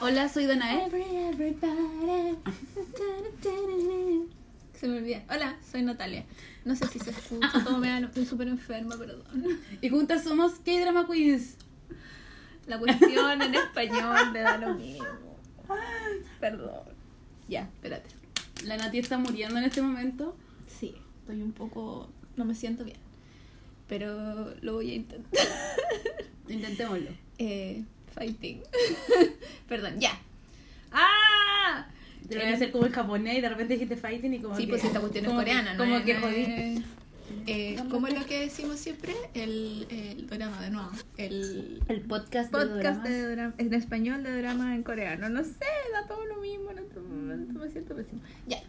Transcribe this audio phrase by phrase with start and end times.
[0.00, 0.88] Hola, soy Danae.
[4.72, 5.24] Se me olvida.
[5.28, 6.24] Hola, soy Natalia.
[6.64, 9.24] No sé si se escucha, todo me da, estoy súper enferma, perdón.
[9.80, 11.56] Y juntas somos K-Drama Queens.
[12.66, 15.06] La cuestión en español me da lo mismo.
[16.40, 16.84] Perdón.
[17.48, 18.10] Ya, espérate.
[18.64, 20.36] La Nati está muriendo en este momento.
[20.66, 22.10] Sí, estoy un poco...
[22.36, 22.98] No me siento bien.
[23.88, 25.46] Pero lo voy a intentar.
[26.48, 27.10] Intentémoslo.
[27.38, 28.62] Eh, fighting.
[29.68, 30.18] Perdón, ya.
[30.92, 31.86] ¡Ah!
[32.28, 34.64] Te voy a hacer como en japonés y de repente dijiste fighting y como Sí,
[34.64, 35.78] que- pues esta cuestión es como coreana, ¿no?
[35.78, 36.42] Como es- que no jodí.
[36.42, 36.82] es-
[37.48, 39.14] Eh, ¿Cómo es lo que decimos siempre?
[39.34, 40.90] El, el drama de nuevo.
[41.16, 45.28] El El podcast, podcast de de drama, en español de drama en coreano.
[45.28, 45.50] No sé,
[45.92, 47.00] da todo lo mismo momento.
[47.00, 48.20] Me siento pésimo.
[48.46, 48.62] Ya.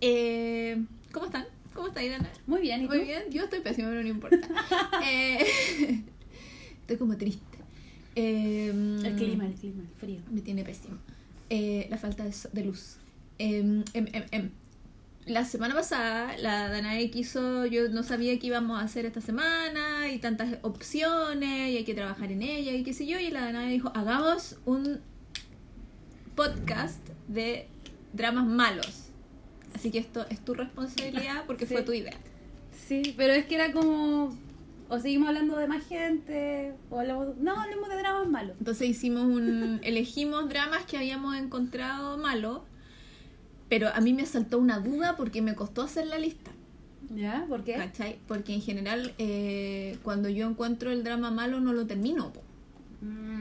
[0.00, 1.46] Eh, ¿Cómo están?
[1.78, 2.28] ¿Cómo está Irana?
[2.48, 3.04] Muy bien, ¿y Muy tú?
[3.04, 3.22] bien.
[3.30, 4.36] Yo estoy pésima, pero no importa.
[5.06, 5.46] Eh,
[6.80, 7.58] estoy como triste.
[8.16, 8.66] Eh,
[9.04, 10.20] El clima, el clima, el frío.
[10.28, 10.98] me tiene pésimo.
[11.50, 12.96] Eh, la falta de, de luz.
[13.38, 14.50] Em, em, em, em.
[15.26, 20.10] La semana pasada, la Danae quiso, yo no sabía qué íbamos a hacer esta semana
[20.10, 23.20] y tantas opciones y hay que trabajar en ella y qué sé yo.
[23.20, 24.98] Y la Danae dijo, hagamos un
[26.34, 27.68] podcast de
[28.14, 29.07] dramas malos.
[29.74, 31.74] Así que esto es tu responsabilidad porque Sí.
[31.74, 32.14] fue tu idea.
[32.86, 34.36] Sí, pero es que era como.
[34.90, 37.36] O seguimos hablando de más gente, o hablamos.
[37.36, 38.56] No, hablemos de dramas malos.
[38.58, 39.80] Entonces hicimos un.
[39.84, 42.62] elegimos dramas que habíamos encontrado malos.
[43.68, 46.50] Pero a mí me saltó una duda porque me costó hacer la lista.
[47.14, 47.44] ¿Ya?
[47.48, 47.74] ¿Por qué?
[47.74, 48.18] ¿Cachai?
[48.26, 52.32] Porque en general, eh, cuando yo encuentro el drama malo, no lo termino.
[52.32, 52.42] po.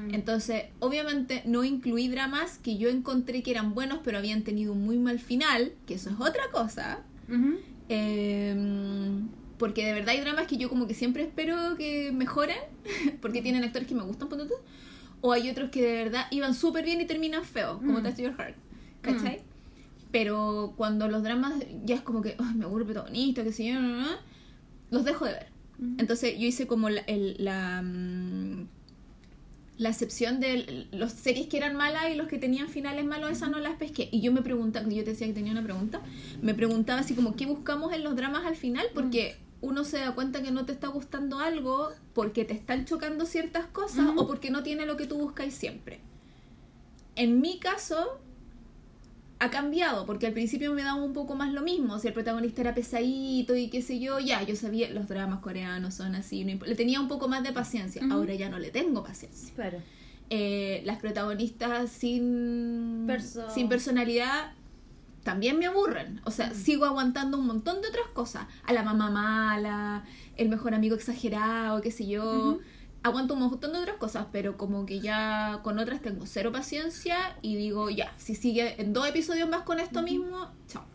[0.07, 0.13] Mm.
[0.15, 4.83] Entonces, obviamente, no incluí dramas que yo encontré que eran buenos, pero habían tenido un
[4.85, 6.99] muy mal final, que eso es otra cosa.
[7.89, 8.55] Eh,
[9.57, 12.57] porque de verdad hay dramas que yo como que siempre espero que mejoren,
[13.21, 14.53] porque tienen actores que me gustan, tú.
[15.21, 18.03] O hay otros que de verdad iban súper bien y terminan feos, como Mm.
[18.03, 18.55] Touch Your Heart.
[19.01, 19.41] ¿Cachai?
[20.11, 21.53] Pero cuando los dramas
[21.85, 24.07] ya es como que "Ay, me aburre el protagonista, que sé yo, no, no, no",
[24.91, 25.47] los dejo de ver.
[25.79, 25.95] Ujú.
[25.97, 28.67] Entonces yo hice como la, el- la, mm,
[29.77, 33.49] la excepción de los series que eran malas y los que tenían finales malos, esas
[33.49, 34.09] no las pesqué.
[34.11, 36.01] Y yo me preguntaba, yo te decía que tenía una pregunta,
[36.41, 38.87] me preguntaba así como, ¿qué buscamos en los dramas al final?
[38.93, 43.25] Porque uno se da cuenta que no te está gustando algo porque te están chocando
[43.25, 44.21] ciertas cosas Ujú.
[44.21, 45.99] o porque no tiene lo que tú buscáis siempre.
[47.15, 48.19] En mi caso,
[49.39, 52.61] ha cambiado, porque al principio me daba un poco más lo mismo, si el protagonista
[52.61, 56.65] era pesadito y qué sé yo, ya, yo sabía, los dramas coreanos son así, no
[56.65, 59.53] le tenía un poco más de paciencia, ahora ya no le tengo paciencia.
[59.55, 59.77] Claro.
[60.29, 64.53] Eh, las protagonistas sin, Perso- sin personalidad
[65.23, 69.11] también me aburren, o sea, sigo aguantando un montón de otras cosas, a la mamá
[69.11, 70.03] mala,
[70.35, 72.59] el mejor amigo exagerado, qué sé yo.
[73.07, 77.17] Aguanto un montón de otras cosas, pero como que ya con otras tengo cero paciencia
[77.41, 80.85] y digo, ya, si sigue en dos episodios más con esto mismo, chao.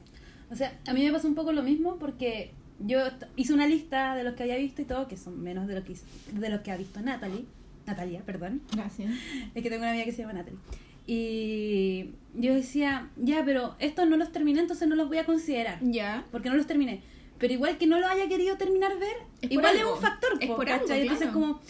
[0.50, 2.98] O sea, a mí me pasa un poco lo mismo porque yo
[3.36, 5.84] hice una lista de los que había visto y todo, que son menos de lo
[5.84, 7.44] que, hizo- de los que ha visto Natalie.
[7.86, 8.62] Natalia, perdón.
[8.72, 9.10] Gracias.
[9.54, 10.58] Es que tengo una amiga que se llama Natalie.
[11.06, 15.78] Y yo decía, ya, pero estos no los terminé, entonces no los voy a considerar.
[15.82, 16.24] Ya.
[16.30, 17.02] Porque no los terminé.
[17.38, 20.32] Pero igual que no lo haya querido terminar ver, Es igual es un factor.
[20.40, 21.02] Es po, por algo, ¿cachai?
[21.02, 21.40] Entonces claro.
[21.40, 21.60] como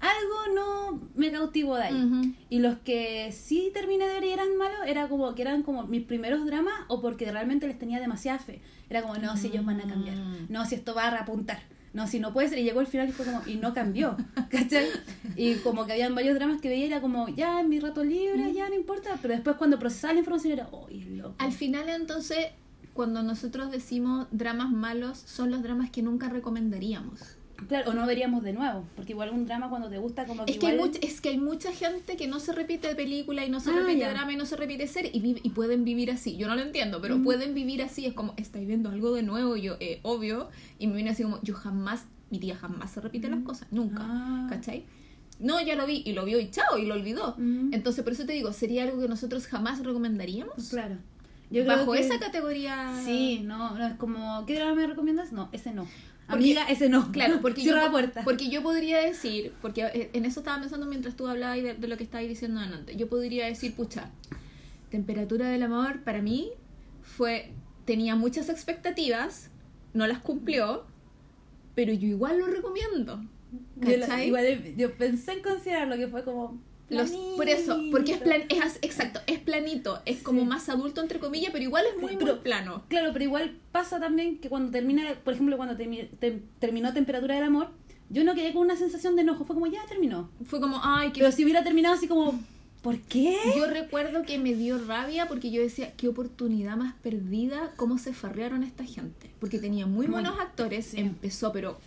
[0.00, 1.94] algo no me cautivó de ahí.
[1.94, 2.32] Ujú.
[2.48, 5.86] Y los que sí terminé de ver y eran malos, era como que eran como
[5.86, 8.60] mis primeros dramas o porque realmente les tenía demasiada fe.
[8.88, 10.16] Era como, no, si ellos van a cambiar.
[10.16, 10.46] Mm.
[10.48, 11.60] No, si esto va a reapuntar.
[11.92, 12.58] No, si no puede ser.
[12.58, 14.16] Y llegó el final y fue como, y no cambió.
[14.50, 14.86] ¿Cachai?
[15.36, 18.52] Y como que habían varios dramas que veía, era como, ya, en mi rato libre,
[18.52, 19.18] ya, no importa.
[19.20, 21.34] Pero después cuando procesaba la información era, uy, loco.
[21.38, 22.46] Al final entonces,
[22.94, 27.36] cuando nosotros decimos dramas malos, son los dramas que nunca recomendaríamos.
[27.68, 28.84] Claro, o no veríamos de nuevo.
[28.96, 31.38] Porque igual un drama cuando te gusta, como que Es que, hay es que hay
[31.38, 34.10] mucha gente que no se repite película y no se Ah, repite ya.
[34.10, 36.36] drama y no se repite serie y, y pueden vivir así.
[36.36, 37.24] Yo no lo entiendo, pero Mm.
[37.24, 38.06] pueden vivir así.
[38.06, 40.48] Es como, estáis viendo algo de nuevo, y yo, eh, obvio.
[40.78, 43.98] Y me viene así como, yo jamás, mi tía jamás se repite las cosas, nunca.
[44.02, 44.46] Ah.
[44.50, 44.84] ¿Cachai?
[45.38, 47.34] No, ya lo vi y lo vio y chao, y lo olvidó.
[47.38, 47.72] Mm.
[47.72, 50.68] Entonces, por eso te digo, ¿sería algo que nosotros jamás recomendaríamos?
[50.70, 50.96] Claro.
[51.50, 52.92] Yo creo Bajo que- esa categoría.
[53.04, 55.32] Sí, no, no es como, ¿qué drama me recomiendas?
[55.32, 55.86] No, ese no.
[56.30, 57.10] Porque- Amiga, ese no.
[57.12, 58.24] Claro, porque Cierra yo, la puerta.
[58.24, 61.74] porque yo podría decir, porque eh, en eso estaba pensando mientras tú hablabas y de,
[61.74, 64.10] de lo que estabas diciendo antes, yo podría decir, pucha,
[64.90, 66.50] Temperatura del Amor para mí
[67.02, 67.52] fue,
[67.84, 69.50] tenía muchas expectativas,
[69.94, 70.84] no las cumplió,
[71.74, 73.22] pero yo igual lo recomiendo.
[73.76, 73.90] Yo,
[74.24, 76.60] igual yo pensé en considerarlo que fue como.
[76.90, 81.18] Los- por eso, porque es plan, es exacto, es planito, es como más adulto entre
[81.20, 82.82] comillas, pero igual es muy, Pero- muy plano.
[82.88, 85.76] Claro, pero igual pasa también que cuando termina, por ejemplo, cuando
[86.58, 87.68] terminó Temperatura del Amor,
[88.08, 90.28] yo no quedé con una sensación de enojo, fue como, ya terminó.
[90.44, 92.40] Fue como, ay, qué Pero si hubiera terminado así como,
[92.82, 93.36] ¿por qué?
[93.56, 98.12] Yo recuerdo que me dio rabia porque yo decía, qué oportunidad más perdida, cómo se
[98.12, 99.30] farrearon esta gente.
[99.38, 100.98] Porque tenía muy Muy- buenos actores, sí.
[100.98, 101.78] empezó pero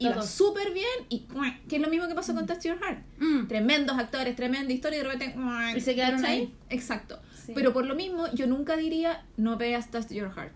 [0.00, 1.26] iba súper bien y
[1.68, 3.04] que es lo mismo que pasó con Touch Your Heart.
[3.18, 3.46] Mm.
[3.46, 5.36] Tremendos actores, tremenda historia y de repente...
[5.76, 6.38] Y se quedaron ¿cachai?
[6.38, 6.54] ahí.
[6.70, 7.20] Exacto.
[7.46, 7.52] Sí.
[7.54, 10.52] Pero por lo mismo, yo nunca diría, no veas Touch Your Heart.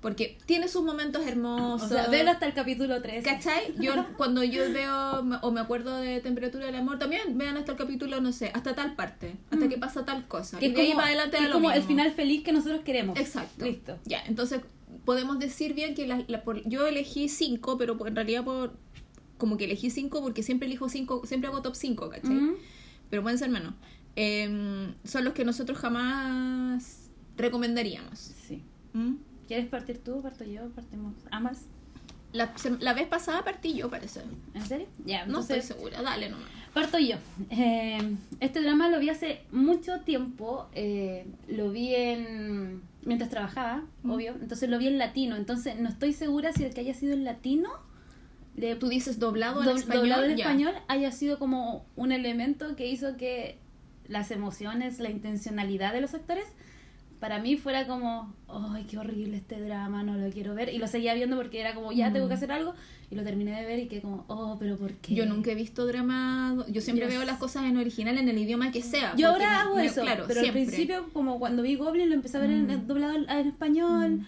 [0.00, 1.90] Porque tiene sus momentos hermosos.
[1.90, 3.24] O sea, velo hasta el capítulo 3.
[3.24, 3.74] ¿Cachai?
[3.80, 7.78] Yo cuando yo veo o me acuerdo de Temperatura del Amor, también vean hasta el
[7.78, 9.68] capítulo, no sé, hasta tal parte, hasta Mm.
[9.70, 10.58] que pasa tal cosa.
[10.58, 13.18] Que y ahí para adelante que es como el final feliz que nosotros queremos.
[13.18, 13.64] Exacto.
[13.64, 13.98] Listo.
[14.04, 14.60] Ya, entonces
[15.04, 18.72] podemos decir bien que la, la- por- yo elegí cinco, pero en realidad por
[19.38, 22.38] como que elegí cinco porque siempre elijo cinco, siempre hago top 5, ¿cachai?
[23.10, 23.74] Pero pueden ser menos.
[24.16, 28.18] Em, son los que nosotros jamás recomendaríamos.
[28.46, 28.62] Sí.
[28.92, 29.14] ¿Mm?
[29.48, 30.22] ¿Quieres partir tú?
[30.22, 30.68] ¿Parto yo?
[30.70, 31.62] ¿Partimos ambas?
[32.32, 34.22] La, la vez pasada partí yo, parece.
[34.54, 34.86] ¿En serio?
[35.04, 36.48] Ya, No entonces estoy segura, dale nomás.
[36.72, 37.16] parto yo.
[37.50, 37.98] Eh,
[38.40, 40.66] este drama lo vi hace mucho tiempo.
[40.74, 44.10] eh, lo vi en mientras trabajaba, Mm.
[44.10, 44.32] obvio.
[44.40, 45.36] Entonces lo vi en latino.
[45.36, 47.70] Entonces no estoy segura si el que haya sido en latino,
[48.56, 50.00] le, Tú dices doblado al español.
[50.02, 50.34] doblado ya.
[50.36, 53.58] español, haya sido como un elemento que hizo que
[54.06, 56.44] las emociones, la intencionalidad de los actores,
[57.20, 60.68] para mí fuera como, ay, qué horrible este drama, no lo quiero ver.
[60.72, 62.36] Y lo seguía viendo porque era como, ya tengo que Mm.
[62.36, 62.74] hacer algo.
[63.10, 65.14] Y lo terminé de ver y quedé como, oh, pero ¿por qué?
[65.14, 66.56] Yo nunca he visto drama.
[66.68, 69.14] Yo siempre Yo veo las cosas en original en el idioma que sea.
[69.16, 70.62] Yo ahora hago me- eso, Claro, pero siempre.
[70.62, 72.70] al principio, como cuando vi Goblin, lo empecé a ver en- Mm.
[72.70, 74.10] en, doblado en, en español.
[74.10, 74.26] Mm.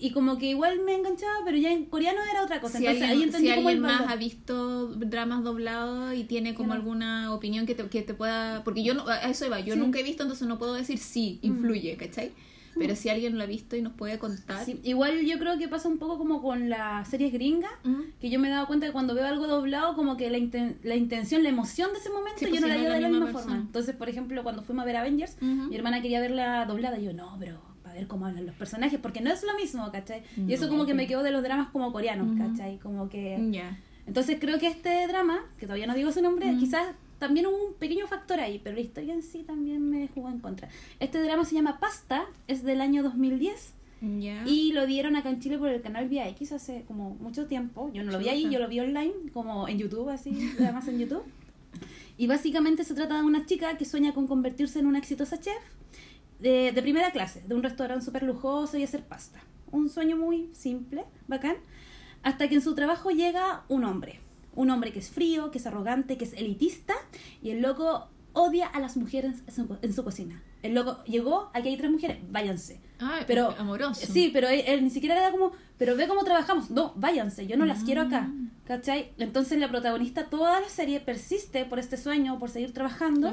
[0.00, 2.78] Y como que igual me enganchaba, pero ya en coreano era otra cosa.
[2.78, 6.72] Si Entonces ahí alguien, entendí si alguien más ha visto dramas doblados y tiene como
[6.72, 8.62] alguna opinión que te, que te pueda...
[8.64, 9.80] Porque yo no, a eso iba, yo Sí.
[9.80, 11.46] nunca he visto, entonces no puedo decir sí, Mm.
[11.46, 12.30] influye, ¿cachai?
[12.78, 14.64] Pero si alguien lo ha visto y nos puede contar...
[14.64, 18.02] Sí, igual yo creo que pasa un poco como con las series gringas, Mm.
[18.20, 20.76] que yo me he dado cuenta que cuando veo algo doblado, como que la, inten-
[20.84, 22.90] la intención, la emoción de ese momento, Sí, yo pues, no la no es llevo
[22.92, 23.56] la de la misma misma forma.
[23.56, 27.12] Entonces, por ejemplo, cuando fuimos a ver Avengers, mi hermana quería verla doblada, y yo
[27.12, 27.58] no, para
[27.98, 30.22] ver cómo hablan los personajes, porque no es lo mismo, ¿cachai?
[30.46, 32.38] Y eso No, como que me quedó de los dramas como coreanos, Ujú.
[32.38, 32.78] ¿cachai?
[32.78, 33.38] Como que...
[33.50, 33.78] Ya.
[34.06, 36.58] Entonces creo que este drama, que todavía no digo su nombre, Mm.
[36.58, 40.28] quizás también hubo un pequeño factor ahí, pero la historia en sí también me jugó
[40.30, 40.68] en contra.
[41.00, 44.44] Este drama se llama Pasta, es del año 2010 Ya.
[44.46, 47.90] y lo dieron acá en Chile por el canal Vía X hace como mucho tiempo.
[47.92, 51.00] Yo no lo vi ahí, yo lo vi online, como en YouTube, así, además en
[51.00, 51.24] YouTube.
[52.16, 55.54] Y básicamente se trata de una chica que sueña con convertirse en una exitosa chef
[56.38, 59.40] de, de primera clase, de un restaurante súper lujoso y hacer pasta.
[59.70, 61.56] Un sueño muy simple, bacán.
[62.22, 64.20] Hasta que en su trabajo llega un hombre.
[64.54, 66.94] Un hombre que es frío, que es arrogante, que es elitista.
[67.42, 70.42] Y el loco odia a las mujeres en su, en su cocina.
[70.62, 72.80] El loco llegó, aquí hay tres mujeres, váyanse.
[72.98, 74.06] Ay, Pero, amoroso.
[74.12, 76.70] Sí, pero él, él ni siquiera era como, pero ve cómo trabajamos.
[76.70, 78.22] No, váyanse, yo no las quiero acá.
[78.22, 78.50] Mm.
[78.64, 79.12] ¿Cachai?
[79.18, 83.32] Entonces la protagonista toda la serie persiste por este sueño, por seguir trabajando.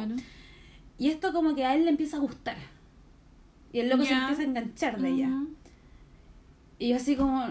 [0.98, 2.58] Y esto como que a él le empieza a gustar.
[3.76, 5.30] Y el loco se empieza a enganchar de ella.
[6.80, 7.46] Y yo así como,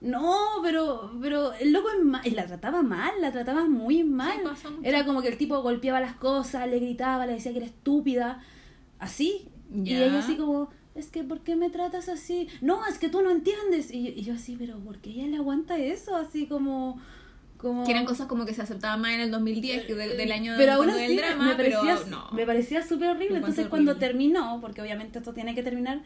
[0.00, 2.26] no, pero, pero el loco es mal.
[2.26, 4.38] Y la trataba mal, la trataba muy mal.
[4.56, 4.68] Sí.
[4.82, 8.42] Era como que el tipo golpeaba las cosas, le gritaba, le decía que era estúpida.
[8.98, 9.48] Así.
[9.70, 12.48] Y ella así como, es que ¿por qué me tratas así?
[12.62, 13.90] No, es que tú no entiendes.
[13.92, 16.16] Y, y yo así, pero ¿por qué ella le aguanta eso?
[16.16, 16.98] Así como...
[17.58, 17.84] como...
[17.84, 20.54] Que eran cosas como que se aceptaban más en el 2010, que de- del año
[20.56, 22.30] pero aún así del drama, me parecía, pero no.
[22.32, 23.36] me parecía súper horrible.
[23.38, 26.00] Entonces cuando terminó, porque obviamente esto tiene que terminar,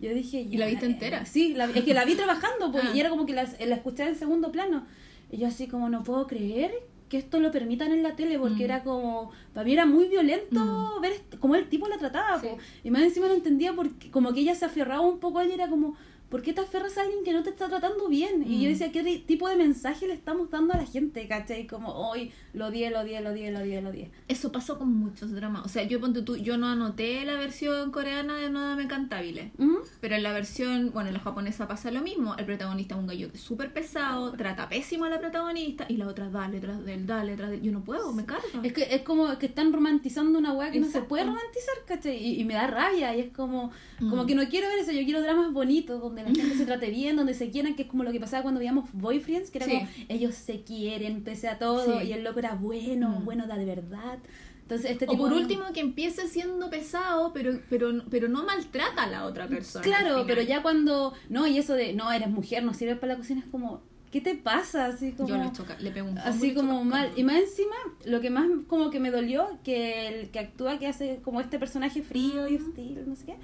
[0.00, 0.40] yo dije...
[0.50, 1.24] ¿Y la viste eh, entera?
[1.26, 2.92] Sí, la, es que la vi trabajando pues, Ah.
[2.94, 4.86] y era como que la, la escuché en segundo plano.
[5.30, 6.72] Y yo así como no puedo creer
[7.08, 8.70] que esto lo permitan en la tele porque Mm.
[8.70, 9.30] era como...
[9.52, 10.60] Para mí era muy violento
[10.98, 11.02] Mm.
[11.02, 12.40] ver cómo el tipo la trataba.
[12.40, 12.48] Sí.
[12.82, 15.50] Y más encima no entendía porque como que ella se aferraba un poco a él
[15.50, 15.96] y era como...
[16.28, 18.42] ¿Por qué te aferras a alguien que no te está tratando bien?
[18.46, 18.72] Y yo Mm.
[18.72, 21.28] decía, ¿qué tipo de mensaje le estamos dando a la gente?
[21.28, 21.66] ¿Cachai?
[21.68, 24.10] Como, hoy lo odié, lo odié, lo odié, lo odié, lo odié.
[24.26, 25.64] Eso pasó con muchos dramas.
[25.64, 29.52] O sea, yo ponte tú, yo no anoté la versión coreana de No Dame Cantabile.
[29.58, 29.76] ¿Mm?
[30.00, 32.34] Pero en la versión, bueno, en la japonesa pasa lo mismo.
[32.36, 36.30] El protagonista es un gallo súper pesado, trata pésimo a la protagonista y la otra
[36.30, 37.62] dale tras del, dale tras del.
[37.62, 38.42] Yo no puedo, me carga.
[38.64, 42.16] Es que es como que están romantizando una weá que no se puede romantizar, ¿cachai?
[42.16, 44.26] Y, y me da rabia, y es como, como Mm.
[44.26, 47.16] que no quiero ver eso, yo quiero dramas bonitos, donde la gente se trate bien,
[47.16, 49.72] donde se quieran, que es como lo que pasaba cuando veíamos Boyfriends, que era Sí.
[49.78, 52.08] como, ellos se quieren pese a todo, Sí.
[52.08, 53.24] y el loco era bueno, Mm.
[53.24, 54.18] bueno da de verdad.
[54.62, 55.22] Entonces este o tipo...
[55.24, 59.84] por último que empiece siendo pesado, pero, pero, pero no maltrata a la otra persona.
[59.84, 63.18] Claro, pero ya cuando, no, y eso de, no, eres mujer, no sirves para la
[63.18, 64.86] cocina, es como, ¿qué te pasa?
[64.86, 65.28] Así como...
[65.28, 66.84] Yo le, choca, le pego un así como choca.
[66.84, 67.74] mal y más encima
[68.06, 71.58] lo que más como que me dolió que el que actúa que hace como este
[71.58, 73.34] personaje frío y hostil no sé qué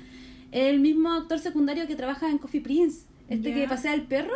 [0.53, 3.55] el mismo actor secundario que trabaja en Coffee Prince este Ya.
[3.55, 4.35] que pasea el perro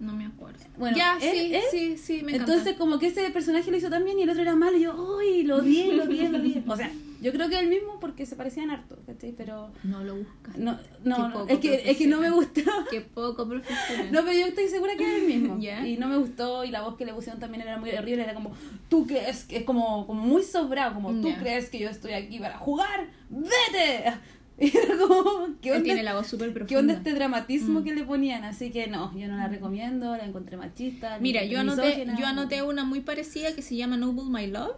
[0.00, 0.58] No me acuerdo.
[0.76, 2.52] Bueno, ya, sí, sí, sí, me encanta.
[2.52, 4.82] Entonces, como que ese personaje lo hizo tan bien y el otro era malo, y
[4.82, 5.44] yo, ¡ay!
[5.44, 6.62] Lo odié, lo odié, lo odié.
[6.66, 6.90] O sea,
[7.22, 9.32] yo creo que es el mismo porque se parecían harto, ¿cachai?
[9.32, 9.70] Pero.
[9.82, 10.58] no lo buscas.
[10.58, 12.60] No, no, no, es que, es que no me gustó.
[12.90, 14.12] Qué poco profesional.
[14.12, 15.58] No, pero yo estoy segura que era el mismo.
[15.58, 15.86] Ya.
[15.86, 18.24] Y no me gustó y la voz que le pusieron también era muy horrible.
[18.24, 18.52] Era como,
[18.90, 22.38] tú crees que es como, como muy sobrado, como tú crees que yo estoy aquí
[22.40, 24.12] para jugar, vete.
[24.60, 26.68] Y era como, ¿qué onda, tiene la voz súper profunda.
[26.68, 27.84] ¿qué onda este dramatismo Mm.
[27.84, 28.44] que le ponían?
[28.44, 31.18] Así que no, yo no la recomiendo, la encontré machista.
[31.20, 34.76] Mira, yo anoté, yo anoté una muy parecida que se llama Noble My Love,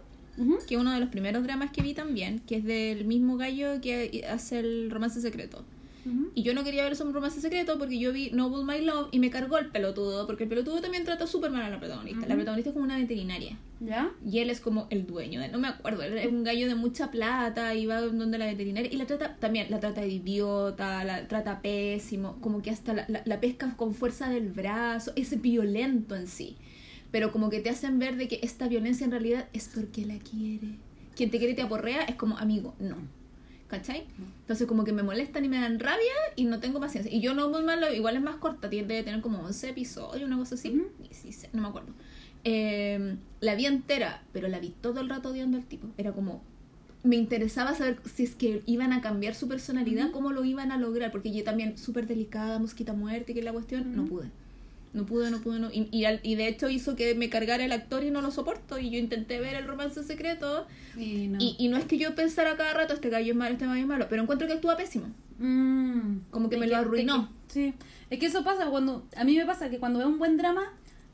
[0.67, 3.79] que es uno de los primeros dramas que vi también, que es del mismo gallo
[3.81, 5.63] que hace el romance secreto.
[6.35, 9.09] Y yo no quería ver eso en romance secreto porque yo vi Noble My Love
[9.11, 12.27] y me cargó el pelotudo, porque el pelotudo también trata súper mal a la protagonista.
[12.27, 13.57] La protagonista es como una veterinaria.
[13.79, 14.11] ¿Ya?
[14.25, 16.73] Y él es como el dueño, de, no me acuerdo, él es un gallo de
[16.75, 21.03] mucha plata y va donde la veterinaria y la trata, también la trata de idiota,
[21.03, 25.39] la trata pésimo, como que hasta la, la- la pesca con fuerza del brazo, es
[25.41, 26.55] violento en sí,
[27.11, 30.17] pero como que te hacen ver de que esta violencia en realidad es porque la
[30.17, 30.67] quiere.
[31.15, 32.95] Quien te quiere te aporrea es como amigo, no.
[33.67, 34.05] ¿Cachai?
[34.41, 37.13] Entonces como que me molestan y me dan rabia y no tengo paciencia.
[37.13, 40.37] Y yo no malo, igual es más corta, tiene debe tener como 11 episodios, una
[40.37, 40.69] cosa así.
[40.69, 40.87] Ujú.
[41.01, 41.91] 16, no me acuerdo.
[42.45, 45.87] Eh, la vi entera, pero la vi todo el rato odiando al tipo.
[45.97, 46.41] Era como.
[47.03, 50.77] Me interesaba saber si es que iban a cambiar su personalidad, cómo lo iban a
[50.77, 54.29] lograr, porque yo también, súper delicada, mosquita muerte, que es la cuestión, no pude.
[54.97, 55.69] No pude, no pude, no.
[55.71, 58.31] Y, y, al- y de hecho hizo que me cargara el actor y no lo
[58.31, 58.79] soporto.
[58.79, 60.65] Y yo intenté ver el romance secreto.
[60.97, 61.37] Y no.
[61.39, 63.79] Y, y no es que yo pensara cada rato, este gallo es malo, este gallo
[63.81, 65.07] es malo, pero encuentro que actúa pésimo.
[65.37, 66.21] Mm.
[66.31, 67.29] Como que me lo arruinó.
[67.47, 67.73] que- sí.
[68.09, 69.05] Es que eso pasa cuando.
[69.15, 70.63] A mí me pasa que cuando veo un buen drama,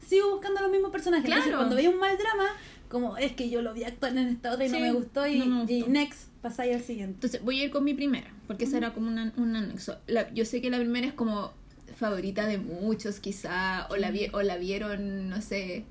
[0.07, 1.25] sigo buscando los mismos personajes.
[1.25, 1.59] Entonces, Claro.
[1.59, 2.45] cuando veo un mal drama,
[2.89, 5.39] como es que yo lo vi actuar en esta otra y no me gustó, y,
[5.39, 5.73] no me gustó.
[5.73, 7.15] y next, pasáis al siguiente.
[7.15, 9.97] Entonces voy a ir con mi primera, porque esa era como una- un anexo.
[10.07, 11.51] La- yo sé que la primera es como
[11.93, 15.85] favorita de muchos quizá, o la, vi- o la vieron, no sé,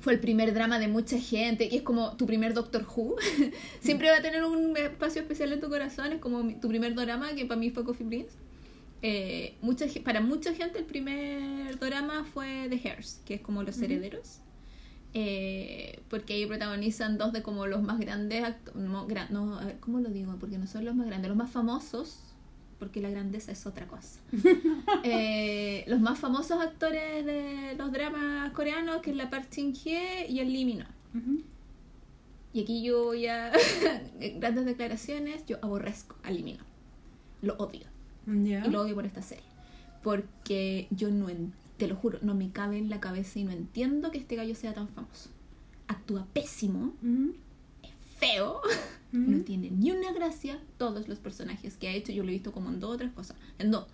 [0.00, 3.16] fue el primer drama de mucha gente, que es como tu primer Doctor Who.
[3.80, 7.34] Siempre va a tener un espacio especial en tu corazón, es como tu primer drama,
[7.34, 8.34] que para mí fue Coffee Prince.
[9.02, 13.80] Eh, mucha, para mucha gente el primer drama fue The Hairs, que es como Los.
[13.80, 14.40] Herederos.
[15.14, 20.00] Eh, porque ahí protagonizan dos de como los más grandes no, no, a ver, ¿cómo
[20.00, 20.36] lo digo?
[20.38, 22.18] Porque no son los más grandes, los más famosos,
[22.78, 24.20] porque la grandeza es otra cosa.
[25.04, 30.26] Eh, los más famosos actores de los dramas coreanos, que es la Park Shin Hye
[30.28, 30.86] y el Lee Min-ho.
[32.52, 33.52] Y aquí yo voy a
[34.38, 36.64] grandes declaraciones, yo aborrezco a Lee Min-ho.
[37.42, 37.86] Lo odio.
[38.26, 39.44] Y lo odio por esta serie.
[40.02, 43.52] Porque yo no, en- te lo juro, no me cabe en la cabeza y no
[43.52, 45.30] entiendo que este gallo sea tan famoso.
[45.88, 46.94] Actúa pésimo,
[47.82, 48.60] es feo,
[49.16, 50.58] No tiene ni una gracia.
[50.78, 53.12] Todos los personajes que ha hecho, yo lo he visto como en dos o tres
[53.12, 53.36] cosas.
[53.58, 53.86] En dos,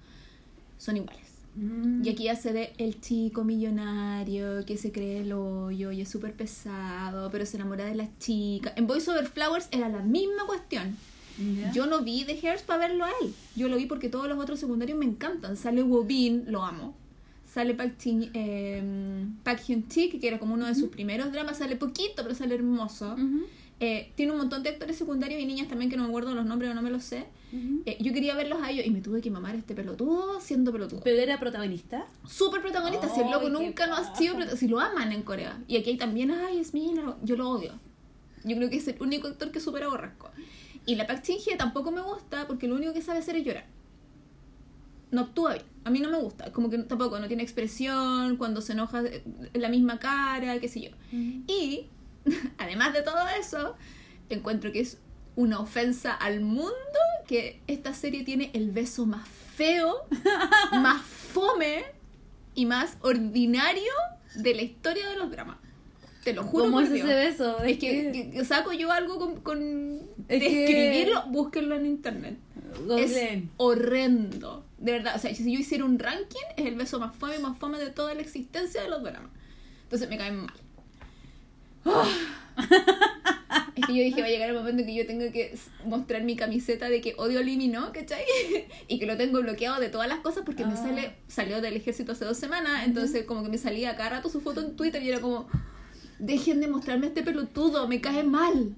[0.79, 1.33] son iguales.
[1.55, 2.05] Mm.
[2.05, 6.33] Y aquí hace de el chico millonario que se cree el hoyo y es súper
[6.35, 8.73] pesado, pero se enamora de la chica.
[8.76, 10.97] En Voice Over Flowers era la misma cuestión.
[11.73, 13.33] Yo no vi The Hairs para verlo a él.
[13.57, 15.57] Yo lo vi porque todos los otros secundarios me encantan.
[15.57, 16.95] Sale Wobin, lo amo.
[17.52, 18.83] Sale Park, Chin, eh,
[19.43, 21.59] Park Hyun Sik, que era como uno de sus primeros dramas.
[21.59, 23.14] Sale poquito, pero sale hermoso.
[23.14, 23.43] Ujú.
[23.85, 26.47] Eh, tiene un montón de actores secundarios y niñas también que no me acuerdo los
[26.47, 27.27] nombres o no me los sé.
[27.53, 27.83] Ujú.
[27.85, 31.01] Eh, yo quería verlos a ellos y me tuve que mamar este pelotudo siendo pelotudo.
[31.03, 32.07] Pero era protagonista.
[32.25, 35.61] Súper protagonista, si el loco nunca no ha sido protagonista, si lo aman en Corea.
[35.67, 37.73] Y aquí hay también, ay, es mío, yo lo odio.
[38.45, 40.31] Yo creo que es el único actor que súper aborrezco.
[40.87, 43.45] Y la Park Shin Hye tampoco me gusta porque lo único que sabe hacer es
[43.45, 43.67] llorar.
[45.11, 45.67] No actúa bien.
[45.83, 46.53] A mí no me gusta.
[46.53, 49.25] Como que tampoco, no tiene expresión, cuando se enoja eh,
[49.55, 50.91] la misma cara, qué sé yo.
[51.12, 51.89] Y,
[52.59, 53.76] además de todo eso,
[54.29, 54.99] encuentro que es
[55.37, 56.73] una ofensa al mundo
[57.26, 59.26] que esta serie tiene el beso más
[59.57, 59.97] feo,
[60.73, 61.85] más fome
[62.55, 63.93] y más ordinario
[64.35, 65.57] de la historia de los dramas.
[66.25, 67.59] Te lo juro ¿Cómo es ese beso?
[67.64, 72.37] Es que, que- que saco yo algo con, con Es que- describirlo, búsquenlo en internet.
[72.97, 73.17] Es
[73.57, 74.64] horrendo.
[74.79, 77.38] De verdad, o sea, si yo hiciera un ranking, es el beso más fome y
[77.41, 79.31] más fome de toda la existencia de los dramas.
[79.85, 80.55] Entonces me caen mal.
[81.85, 82.09] Ah.
[83.75, 86.37] Es que yo dije, va a llegar el momento que yo tenga que mostrar mi
[86.37, 87.93] camiseta de que odio Limi, ¿no?
[87.93, 88.25] ¿Cachai?
[88.89, 90.77] Y que lo tengo bloqueado de todas las cosas porque me Ah.
[90.77, 94.41] sale, salió del ejército hace dos semanas, entonces como que me salía cada rato su
[94.41, 95.49] foto en Twitter y era como,
[96.19, 98.75] dejen de mostrarme este pelotudo, me cae mal.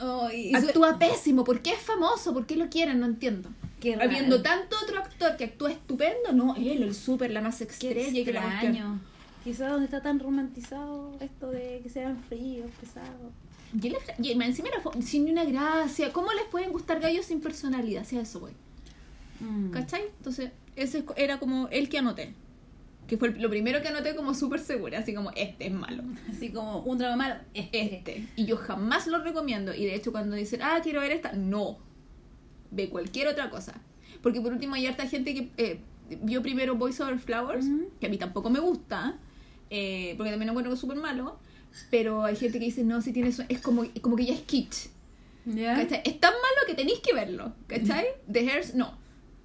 [0.00, 2.32] Oh, y- y su- Actúa pésimo, ¿por qué es famoso?
[2.32, 3.00] ¿Por qué lo quieren?
[3.00, 3.50] No entiendo.
[3.80, 3.94] Qué.
[4.00, 8.18] Habiendo tanto otro actor que actúa estupendo, no, él, el súper, la más Qué estrella
[8.20, 9.00] y que la extraño.
[9.44, 13.32] Quizás donde está tan romantizado esto de que sean fríos, pesados.
[13.80, 16.12] Y, es- y encima era sin una gracia.
[16.12, 18.04] ¿Cómo les pueden gustar gallos sin personalidad?
[18.04, 18.52] Si a eso voy.
[19.40, 19.70] Mm.
[19.70, 20.02] ¿Cachai?
[20.18, 22.34] Entonces, ese es- era como el que anoté.
[23.06, 26.02] Que fue lo primero que anoté como súper segura, así como, este es malo.
[26.30, 27.34] Así como un drama malo.
[27.54, 27.94] Este.
[27.96, 28.28] Este.
[28.36, 29.72] Y yo jamás lo recomiendo.
[29.74, 31.78] Y de hecho cuando dicen, ah, quiero ver esta, no.
[32.70, 33.74] Ve cualquier otra cosa.
[34.22, 35.80] Porque por último hay harta gente que eh,
[36.22, 37.88] vio primero Voice Over Flowers, Ujú.
[37.98, 39.18] que a mí tampoco me gusta,
[39.70, 41.38] eh, porque también encuentro que es súper malo.
[41.90, 44.40] Pero hay gente que dice, no, si tiene eso, es como, como que ya es
[44.40, 44.88] kitsch.
[45.46, 47.52] Es tan malo que tenéis que verlo.
[47.66, 48.06] ¿Cachai?
[48.32, 48.98] The Hairs, no.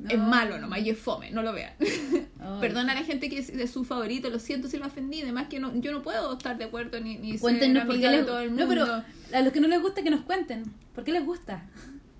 [0.09, 0.25] Es No.
[0.25, 1.71] malo nomás y es fome, no lo vean.
[1.79, 2.59] Ay.
[2.59, 5.47] Perdona a la gente que es de su favorito, lo siento si lo ofendí, además
[5.47, 8.39] que no, yo no puedo estar de acuerdo ni, ni Cuéntenos por qué les todo
[8.41, 8.85] el No, mundo.
[9.29, 10.63] pero a los que no les gusta que nos cuenten.
[10.93, 11.63] ¿Por qué les gusta?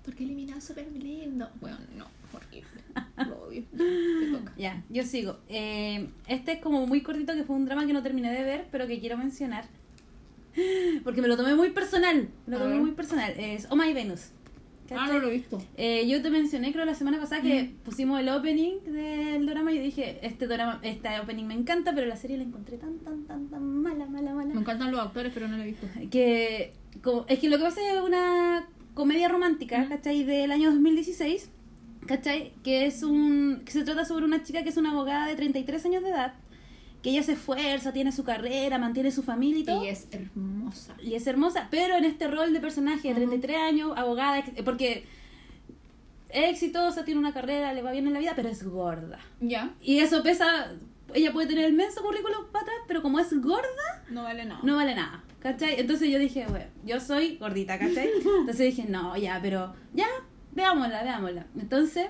[0.04, 1.50] Porque eliminado súper lindo.
[1.60, 2.06] Bueno, no,
[2.36, 2.68] horrible.
[3.28, 3.64] Lo odio.
[3.76, 4.52] Te toca.
[4.56, 5.38] Ya, yo sigo.
[5.48, 8.68] Eh, este es como muy cortito, que fue un drama que no terminé de ver,
[8.70, 9.64] pero que quiero mencionar.
[11.04, 12.28] Porque me lo tomé muy personal.
[12.46, 13.32] Me lo tomé muy personal.
[13.36, 14.30] Es Oh My Venus.
[14.90, 15.60] Ah, no lo he visto.
[15.76, 19.80] Eh, yo te mencioné, creo, la semana pasada que pusimos el opening del drama y
[19.80, 23.48] dije, este drama, este opening me encanta, pero la serie la encontré tan, tan, tan,
[23.48, 24.54] tan mala, mala, mala.
[24.54, 25.88] Me encantan los actores, pero no lo he visto.
[26.08, 29.88] que como- es que lo que pasa es una comedia romántica, Ujú.
[29.88, 30.22] ¿cachai?
[30.22, 31.50] Del año 2016,
[32.06, 32.52] ¿cachai?
[32.64, 35.84] Que es un que se trata sobre una chica que es una abogada de 33
[35.86, 36.34] años de edad,
[37.02, 39.84] que ella se esfuerza, tiene su carrera, mantiene su familia y todo.
[39.84, 40.94] Y es hermosa.
[41.02, 45.04] Y es hermosa, pero en este rol de personaje de 33 años, abogada, porque
[46.30, 49.18] es exitosa, tiene una carrera, le va bien en la vida, pero es gorda.
[49.40, 49.70] Ya.
[49.80, 50.72] Y eso pesa,
[51.14, 54.60] ella puede tener el menso currículum para atrás, pero como es gorda, No vale nada.
[54.64, 55.78] no vale nada, ¿cachai?
[55.80, 58.08] Entonces yo dije, bueno, yo soy gordita, ¿cachai?
[58.40, 60.08] Entonces dije, no, ya, pero ya,
[60.56, 61.46] veámosla, veámosla.
[61.60, 62.08] Entonces,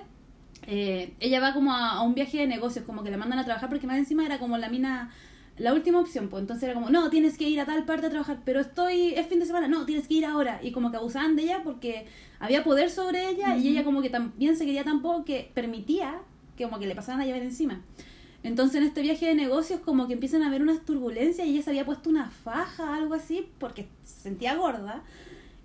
[0.65, 3.45] eh, ella va como a, a un viaje de negocios, como que la mandan a
[3.45, 5.11] trabajar, porque más encima era como la mina,
[5.57, 8.09] la última opción, pues entonces era como, no, tienes que ir a tal parte a
[8.09, 10.59] trabajar, pero estoy, es fin de semana, no, tienes que ir ahora.
[10.63, 12.07] Y como que abusaban de ella porque
[12.39, 16.21] había poder sobre ella y ella como que también se quería tampoco que permitía
[16.55, 17.81] que como que le pasaran a llevar encima.
[18.43, 21.63] Entonces en este viaje de negocios como que empiezan a haber unas turbulencias y ella
[21.63, 25.03] se había puesto una faja, algo así, porque se sentía gorda.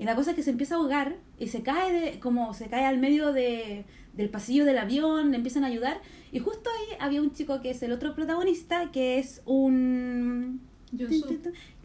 [0.03, 2.67] Y la cosa es que se empieza a ahogar y se cae de, como se
[2.69, 3.85] cae al medio de,
[4.15, 6.01] del pasillo del avión, le empiezan a ayudar.
[6.33, 10.61] Y justo ahí había un chico que es el otro protagonista, que es un...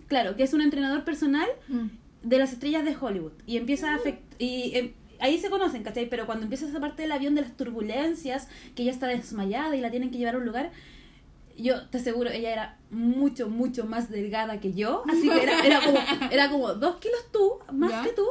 [0.07, 1.87] Claro, que es un entrenador personal Mm.
[2.23, 6.09] de las estrellas de Hollywood y empieza a afect- y em, ahí se conocen, ¿cachai?
[6.09, 9.81] Pero cuando empieza esa parte del avión de las turbulencias, que ella está desmayada y
[9.81, 10.71] la tienen que llevar a un lugar,
[11.57, 15.81] yo te aseguro, ella era mucho, mucho más delgada que yo, así que era, era
[15.81, 15.99] como,
[16.31, 18.03] era como dos kilos tú, más Ya.
[18.03, 18.25] que tú,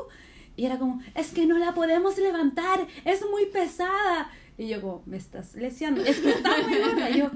[0.56, 4.30] y era como, es que no la podemos levantar, es muy pesada.
[4.58, 7.10] Y yo como, me estás lesionando, es que está muy gorda.
[7.10, 7.30] Yo,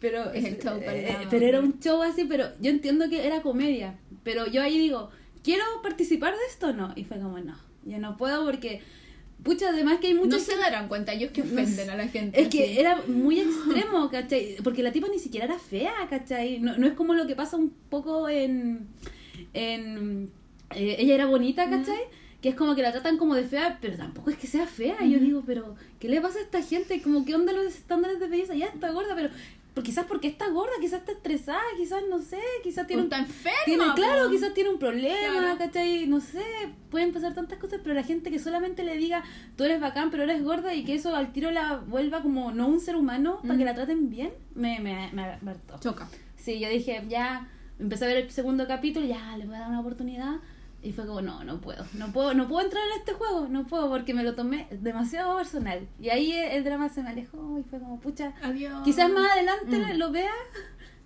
[0.00, 3.42] pero, Es el show, eh, pero era un show así, pero yo entiendo que era
[3.42, 3.98] comedia.
[4.22, 5.10] Pero yo ahí digo,
[5.42, 6.92] ¿quiero participar de esto o no?
[6.96, 8.80] Y fue como, no, yo no puedo porque,
[9.42, 10.42] pucha, además que hay No muchos...
[10.42, 12.40] se darán cuenta, ellos que ofenden a la gente.
[12.40, 14.56] Es que era muy extremo, ¿cachai?
[14.62, 16.60] Porque la tipa ni siquiera era fea, ¿cachai?
[16.60, 18.88] No, no es como lo que pasa un poco en...
[19.52, 20.30] en
[20.74, 22.00] eh, ella era bonita, ¿cachai?
[22.40, 25.04] Que es como que la tratan como de fea, pero tampoco es que sea fea.
[25.04, 27.00] Y yo digo, pero ¿qué le pasa a esta gente?
[27.02, 29.30] Como que onda los estándares de belleza, ya está gorda, pero...
[29.74, 33.12] Pues quizás porque está gorda, quizás está estresada, quizás no sé, quizás tiene O un
[33.12, 33.58] está enferma.
[33.64, 35.58] tiene, claro, quizás tiene un problema, Claro.
[35.58, 36.06] ¿cachai?
[36.06, 36.44] No sé,
[36.90, 39.24] pueden pasar tantas cosas, pero la gente que solamente le diga,
[39.56, 42.68] tú eres bacán, pero eres gorda, y que eso al tiro la vuelva como no
[42.68, 43.58] un ser humano, para Mm.
[43.58, 45.36] que la traten bien, me, me, me.
[45.80, 46.08] Choca.
[46.36, 47.48] Sí, yo dije, ya,
[47.80, 50.36] empecé a ver el segundo capítulo, ya, le voy a dar una oportunidad,
[50.84, 53.66] y fue como, no, no puedo, no puedo, no puedo entrar en este juego, no
[53.66, 55.88] puedo, porque me lo tomé demasiado personal.
[56.00, 58.82] Y ahí el drama se me alejó, y fue como, pucha, Adiós.
[58.84, 59.98] Quizás más adelante Mm.
[59.98, 60.30] lo vea,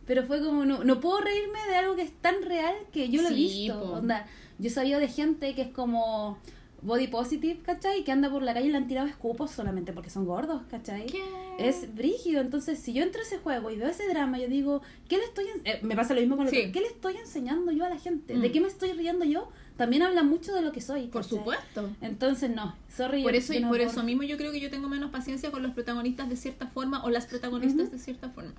[0.07, 3.23] pero fue como, no, no puedo reírme de algo que es tan real que yo
[3.23, 3.79] lo he Sí, visto.
[3.81, 3.87] po.
[3.95, 4.27] Onda,
[4.59, 6.39] yo sabido de gente que es como
[6.81, 8.05] body positive, ¿cachai?
[8.05, 11.07] Que anda por la calle y le han tirado escupos solamente porque son gordos, ¿cachai?
[11.07, 11.23] ¿Qué?
[11.59, 14.81] Es brígido, entonces si yo entro a ese juego y veo ese drama, yo digo,
[15.09, 16.59] ¿qué le estoy eh, me pasa lo mismo con lo Sí.
[16.61, 18.35] otro, ¿qué le estoy enseñando yo a la gente?
[18.37, 18.41] Mm.
[18.43, 19.49] ¿De qué me estoy riendo yo?
[19.79, 21.07] También habla mucho de lo que soy.
[21.07, 21.89] Por supuesto.
[22.03, 23.23] Entonces no, sorry.
[23.23, 25.63] Por eso, y no por eso mismo yo creo que yo tengo menos paciencia con
[25.63, 28.53] los protagonistas de cierta forma o las protagonistas de cierta forma.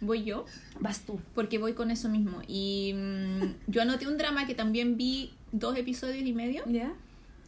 [0.00, 0.44] Voy yo,
[0.80, 1.18] Vas tú.
[1.34, 2.42] porque voy con eso mismo.
[2.46, 6.64] Y mm, yo anoté un drama que también vi dos episodios y medio.
[6.66, 6.92] ¿Ya?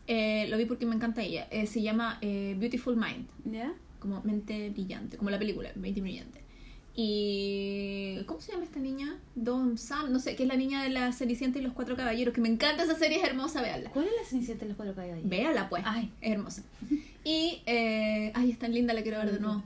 [0.07, 1.47] Eh, lo vi porque me encanta ella.
[1.51, 3.75] Eh, se llama eh, Beautiful Mind, ¿Ya?
[3.99, 6.41] como mente brillante, como la película, mente brillante.
[7.01, 8.23] Y.
[8.27, 9.17] ¿Cómo se llama esta niña?
[9.37, 12.35] Don Sam, no sé, que es la niña de la Cenicienta y los Cuatro Caballeros,
[12.35, 13.91] que me encanta esa serie, es hermosa, véanla.
[13.91, 15.19] ¿Cuál es la cenicienta de los cuatro caballos?
[15.23, 15.83] Véala, pues.
[15.87, 16.11] Ay.
[16.21, 16.63] Es hermosa.
[17.25, 19.63] Y, eh, ay, es tan linda, la quiero ver de nuevo.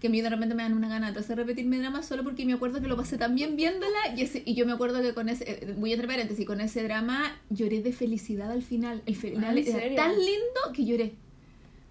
[0.00, 2.44] Que a mí de repente me dan una gana de hacer repetirme drama solo porque
[2.44, 3.98] me acuerdo que lo pasé tan bien viéndola.
[4.16, 6.82] Y, ese- y yo me acuerdo que con ese, eh, muy entre paréntesis, con ese
[6.82, 9.00] drama lloré de felicidad al final.
[9.06, 9.96] El final ¿en era serio?
[9.96, 11.12] tan lindo que lloré.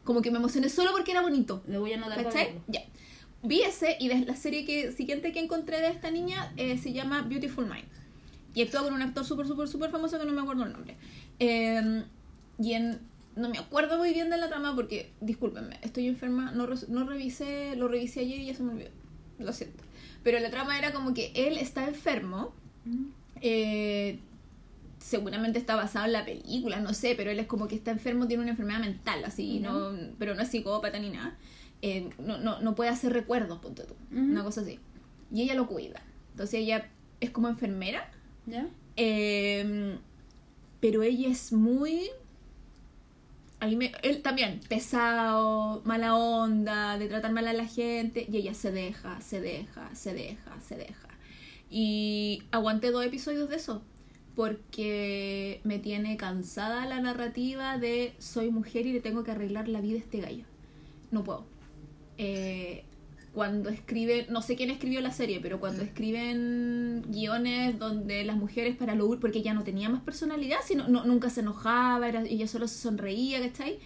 [0.04, 1.63] Como que me emocioné solo porque era bonito.
[1.67, 2.60] Le voy a anotar ¿Cachai?
[2.67, 2.82] Ya.
[3.43, 6.93] Vi ese y de la serie que siguiente que encontré de esta niña eh, se
[6.93, 7.86] llama Beautiful Mind.
[8.56, 10.95] Y actúa con un actor súper, súper, súper famoso que no me acuerdo el nombre.
[11.39, 12.03] Eh,
[12.60, 12.99] y en,
[13.36, 17.03] no me acuerdo muy bien de la trama porque, discúlpenme, estoy enferma, no, re- no
[17.08, 18.91] revisé, lo revisé ayer y ya se me olvidó.
[19.39, 19.84] Lo siento.
[20.23, 22.53] Pero la trama era como que él está enfermo.
[23.41, 24.19] eh,
[24.99, 28.25] seguramente está basado en la película, no sé, pero él es como que está enfermo,
[28.27, 31.36] tiene una enfermedad mental, así, no, pero no es psicópata ni nada.
[31.86, 34.80] Eh, no, no, no puede hacer recuerdos, ponte tú, una cosa así.
[35.34, 36.02] Y ella lo cuida.
[36.32, 38.10] Entonces ella es como enfermera,
[38.46, 38.67] ¿Ya?
[38.96, 39.98] eh,
[40.80, 42.10] pero ella es muy...
[43.60, 48.38] a mí me- él también, pesado, mala onda, de tratar mal a la gente, y
[48.38, 51.10] ella se deja, se deja, se deja, se deja.
[51.69, 53.82] Y aguanté dos episodios de eso,
[54.36, 59.82] porque me tiene cansada la narrativa de soy mujer y le tengo que arreglar la
[59.82, 60.46] vida a este gallo.
[61.12, 61.46] No puedo.
[62.17, 62.84] Eh,
[63.34, 68.76] cuando escriben, no sé quién escribió la serie, pero cuando escriben guiones donde las mujeres
[68.76, 72.47] para lo porque ella no tenía más personalidad, sino no, nunca se enojaba, era, ella
[72.47, 73.80] solo se sonreía, ¿cachai?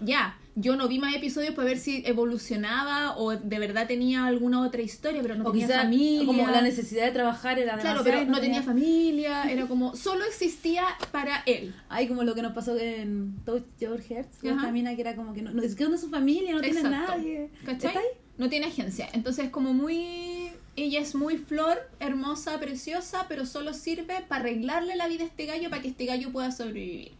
[0.00, 4.62] Ya, yo no vi más episodios para ver si evolucionaba o de verdad tenía alguna
[4.62, 6.26] otra historia, pero no o tenía familia.
[6.26, 10.84] como la necesidad de trabajar era Claro, pero no tenía familia, era como, solo existía
[11.10, 11.74] para él.
[11.88, 14.60] Ay, como lo que nos pasó en Touch Your Hearts, con Ajá.
[14.60, 16.60] esta mina que era como que no, no es que no es su familia, no
[16.60, 17.12] tiene Exacto.
[17.16, 17.50] nadie.
[17.64, 17.88] ¿Cachai?
[17.88, 18.06] ¿Está ahí?
[18.38, 19.08] No tiene agencia.
[19.12, 20.50] Entonces, como muy.
[20.76, 25.46] Ella es muy flor, hermosa, preciosa, pero solo sirve para arreglarle la vida a este
[25.46, 27.12] gallo para que este gallo pueda sobrevivir.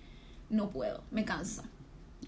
[0.51, 1.63] No puedo, me cansa.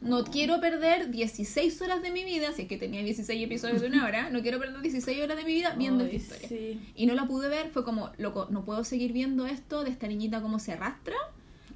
[0.03, 3.89] No quiero perder 16 horas de mi vida, si es que tenía 16 episodios de
[3.89, 6.49] una hora, no quiero perder 16 horas de mi vida viendo Ay, esta historia.
[6.49, 6.81] sí.
[6.95, 10.07] Y no la pude ver, fue como, loco, no puedo seguir viendo esto de esta
[10.07, 11.17] niñita como se arrastra,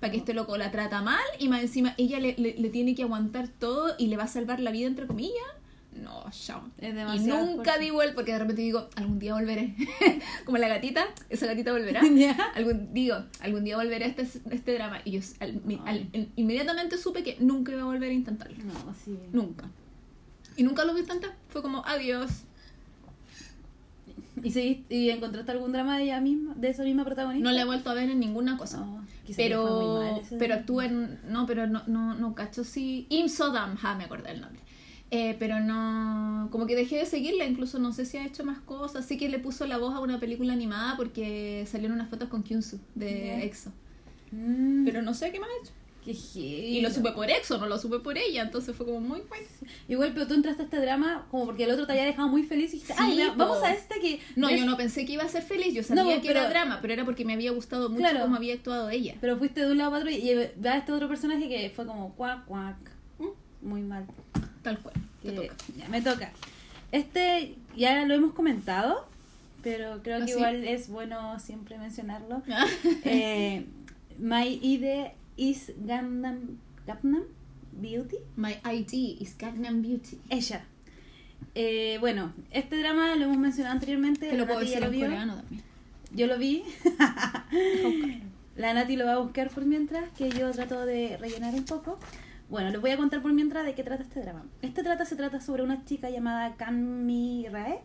[0.01, 2.95] para que este loco la trata mal y más encima ella le, le- le tiene
[2.95, 5.35] que aguantar todo y le va a salvar la vida, entre comillas.
[6.03, 6.63] No, chao.
[6.79, 7.81] Es Y demasiado nunca fuerte.
[7.85, 9.75] digo el, porque de repente digo, algún día volveré.
[10.45, 12.01] como la gatita, esa gatita volverá.
[12.55, 15.01] Algún, digo, algún día volveré a este, este drama.
[15.05, 18.57] Y yo al- al- inmediatamente supe que nunca iba a volver a intentarlo.
[18.65, 19.19] No, sí.
[19.33, 19.69] Nunca.
[20.57, 21.29] Y nunca lo intenté.
[21.49, 22.31] Fue como, adiós.
[24.43, 27.45] ¿Y, seguiste- ¿Y encontraste algún drama de ella misma, de esa misma protagonista?
[27.49, 28.79] No la he vuelto a ver en ninguna cosa.
[28.79, 33.77] No, muy pero pero actúa en no pero no no no cacho si Im Sodam
[33.77, 34.61] ja me acordé el nombre
[35.13, 38.61] Eh, pero no como que dejé de seguirla incluso no sé si ha hecho más
[38.61, 42.29] cosas sé que le puso la voz a una película animada porque salieron unas fotos
[42.29, 43.45] con Kyunsu de.
[43.45, 43.73] EXO
[44.33, 45.73] Mm, pero no sé qué más ha hecho
[46.05, 49.21] qué y lo supe por EXO no lo supe por ella entonces fue como muy
[49.29, 49.41] guay.
[49.89, 52.45] Igual, pero tú entraste a este drama como porque el otro te había dejado muy
[52.45, 54.21] feliz y dijiste, Sí, ay, vamos a este que...
[54.37, 56.41] no es- yo no pensé que iba a ser feliz yo sabía No, que pero-
[56.43, 58.21] era drama pero era porque me había gustado mucho Claro.
[58.21, 60.93] cómo había actuado ella Pero fuiste de un lado para otro y ve a este
[60.93, 62.77] otro personaje que fue como cuac, cuac.
[63.19, 64.07] Mm, Muy mal.
[64.63, 66.33] Tal cual te Que- toca ya, me toca.
[66.93, 69.07] Este ya lo hemos comentado,
[69.63, 70.33] pero creo ¿Ah, que sí?
[70.33, 72.43] igual es bueno siempre mencionarlo.
[73.05, 73.65] Eh,
[74.19, 77.23] My Ide is Gangnam, Gangnam
[77.73, 78.17] Beauty.
[78.37, 80.65] My ID is Gangnam Beauty Ella.
[81.55, 84.29] Eh, bueno, este drama lo hemos mencionado anteriormente.
[84.29, 85.63] te lo puedo decir en coreano también
[86.13, 86.63] Yo lo vi.
[88.57, 91.99] La Nati lo va a buscar por mientras, que yo trato de rellenar un poco.
[92.51, 94.45] Bueno, les voy a contar por mientras de qué trata este drama.
[94.61, 97.79] Este trata se trata sobre una chica llamada Kanmi Rae.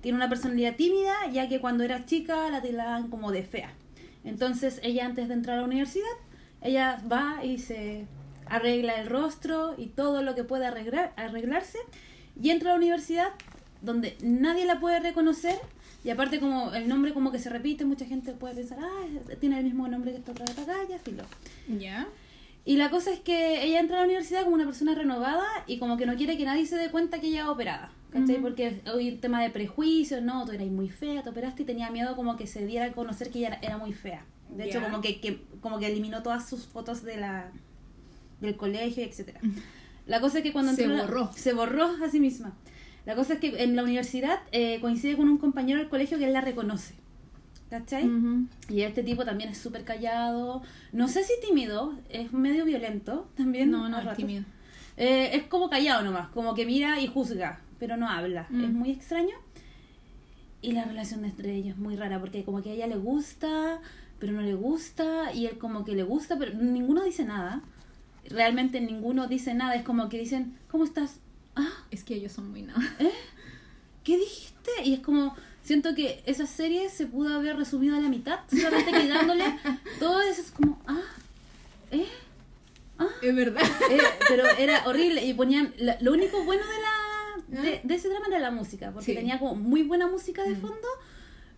[0.00, 3.72] Tiene una personalidad tímida, ya que cuando era chica la tildaban como de fea.
[4.24, 6.10] Entonces ella antes de entrar a la universidad,
[6.60, 8.08] ella va y se
[8.46, 11.78] arregla el rostro y todo lo que pueda arreglar, arreglarse
[12.40, 13.28] y entra a la universidad
[13.80, 15.54] donde nadie la puede reconocer
[16.02, 19.58] y aparte como el nombre como que se repite, mucha gente puede pensar, ah, tiene
[19.58, 21.22] el mismo nombre que esta otra galla, filo.
[21.78, 22.08] ya
[22.64, 25.78] Y la cosa es que ella entra a la universidad como una persona renovada y
[25.78, 27.90] como que no quiere que nadie se dé cuenta que ella es operada.
[28.10, 28.34] ¿Cachai?
[28.36, 28.42] Ujú.
[28.42, 32.16] Porque hoy tema de prejuicios, no, tú eras muy fea, te operaste y tenía miedo
[32.16, 34.24] como que se diera a conocer que ella era, muy fea.
[34.50, 37.50] De hecho, como que, que- como que eliminó todas sus fotos de la
[38.40, 39.40] del colegio, etcétera.
[40.06, 41.30] La cosa es que cuando Se entró la- borró.
[41.36, 42.56] se borró a sí misma.
[43.06, 46.24] La cosa es que en la universidad eh, coincide con un compañero del colegio que
[46.26, 46.94] él la reconoce.
[47.70, 48.10] ¿Cachai?
[48.68, 50.62] Y este tipo también es súper callado.
[50.92, 53.70] No sé si tímido, es medio violento también.
[53.70, 54.18] No, no, es ratos.
[54.18, 54.44] tímido.
[54.96, 58.46] Eh, es como callado nomás, como que mira y juzga, pero no habla.
[58.50, 58.64] Mm.
[58.64, 59.36] Es muy extraño.
[60.62, 63.80] Y la relación entre ellos es muy rara, porque como que a ella le gusta,
[64.18, 67.62] pero no le gusta, y él como que le gusta, pero ninguno dice nada.
[68.28, 71.20] Realmente ninguno dice nada, es como que dicen, ¿cómo estás?
[71.56, 72.80] Ah, Es que ellos son muy nada.
[74.04, 74.70] ¿qué dijiste?
[74.84, 75.34] Y es como,
[75.70, 79.44] siento que esa serie se pudo haber resumido a la mitad, solamente quitándole
[80.00, 81.00] todo eso, es como, ah,
[81.92, 82.06] ¿eh?
[82.98, 83.62] Ah, Es verdad.
[83.88, 88.08] eh, pero era horrible y ponían, la- lo único bueno de la, de, de ese
[88.08, 89.14] drama era la música, porque Sí.
[89.14, 90.88] tenía como muy buena música de fondo,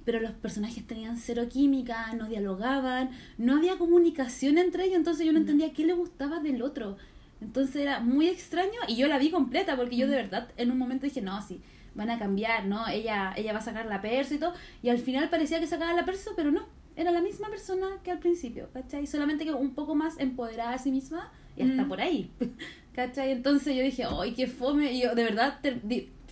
[0.04, 5.32] pero los personajes tenían cero química, no dialogaban, no había comunicación entre ellos, entonces yo
[5.32, 6.98] no entendía qué le gustaba del otro.
[7.40, 10.76] Entonces era muy extraño y yo la vi completa porque yo de verdad en un
[10.78, 11.60] momento dije, no, sí,
[11.94, 12.86] van a cambiar, ¿no?
[12.88, 15.92] Ella, ella va a sacar la perso y todo, y al final parecía que sacaba
[15.92, 19.06] la perso, pero no, era la misma persona que al principio, ¿cachai?
[19.06, 21.88] Solamente que un poco más empoderada a sí misma y hasta Mm.
[21.88, 22.30] por ahí,
[22.94, 23.32] ¿cachai?
[23.32, 24.92] Entonces yo dije, ¡ay, qué fome!
[24.92, 25.80] Y yo de verdad ter-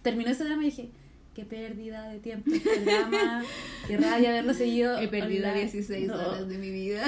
[0.03, 0.91] terminó ese drama y dije,
[1.35, 3.43] qué pérdida de tiempo este drama,
[3.87, 4.99] qué rabia haberlo seguido.
[4.99, 5.61] He perdido online".
[5.63, 6.15] 16 No.
[6.15, 7.05] horas de mi vida.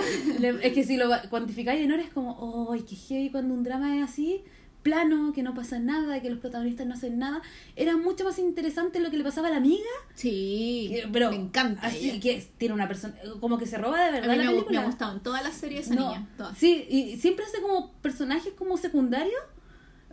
[0.63, 3.97] Es que si lo cuantificáis en horas es como, ¡ay, qué heavy cuando un drama
[3.97, 4.43] es así!
[4.83, 7.41] Plano, que no pasa nada, que los protagonistas no hacen nada,
[7.77, 11.37] era mucho más interesante lo que le pasaba a la amiga, Sí, que- pero me
[11.37, 11.83] encanta.
[11.87, 12.21] así ella.
[12.21, 14.53] que tiene una persona, como que se roba de A verdad mí la me, gu-
[14.53, 14.81] me película.
[14.83, 16.29] ha gustado en todas las series esa No, niña.
[16.37, 16.59] Todas.
[16.59, 19.41] Sí, y siempre hace como personajes como secundarios,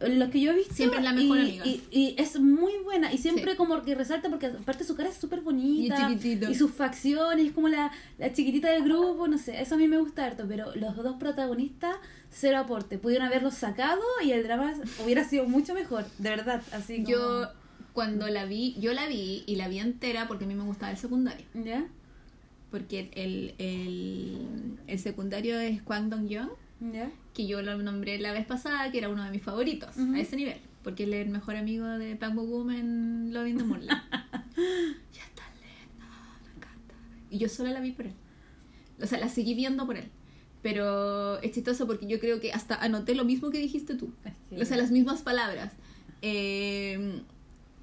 [0.01, 0.73] los que yo he visto.
[0.73, 1.65] Siempre es la mejor y, amiga.
[1.65, 3.57] Y, y es muy buena, y siempre Sí.
[3.57, 6.09] como que resalta, porque aparte su cara es súper bonita.
[6.11, 6.45] Y.
[6.49, 9.87] Y sus facciones, es como la, la chiquitita del grupo, no sé, eso a mí
[9.87, 11.95] me gusta harto, pero los dos protagonistas,
[12.31, 12.97] cero aporte.
[12.97, 17.09] Pudieron haberlos sacado y el drama hubiera sido mucho mejor, de verdad, así como...
[17.09, 17.47] Yo
[17.93, 20.91] cuando la vi, yo la vi y la vi entera porque a mí me gustaba
[20.91, 21.45] el secundario.
[21.53, 21.85] ¿Ya?
[22.71, 24.37] Porque el, el,
[24.87, 26.49] el secundario es Kwang Dong Young,
[26.93, 27.09] ¿Ya?
[27.39, 30.13] Que yo lo nombré la vez pasada, que era uno de mis favoritos, Ujú.
[30.13, 30.57] a ese nivel.
[30.83, 33.89] Porque él es el mejor amigo de Park Bo Gum en Loving the Moonlight.
[34.11, 36.05] ya está linda,
[36.43, 36.95] me encanta.
[37.31, 38.13] Y yo solo la vi por él.
[39.01, 40.09] O sea, la seguí viendo por él.
[40.61, 44.13] Pero es chistoso porque yo creo que hasta anoté lo mismo que dijiste tú.
[44.59, 45.71] O sea, las mismas palabras.
[46.21, 47.21] Eh,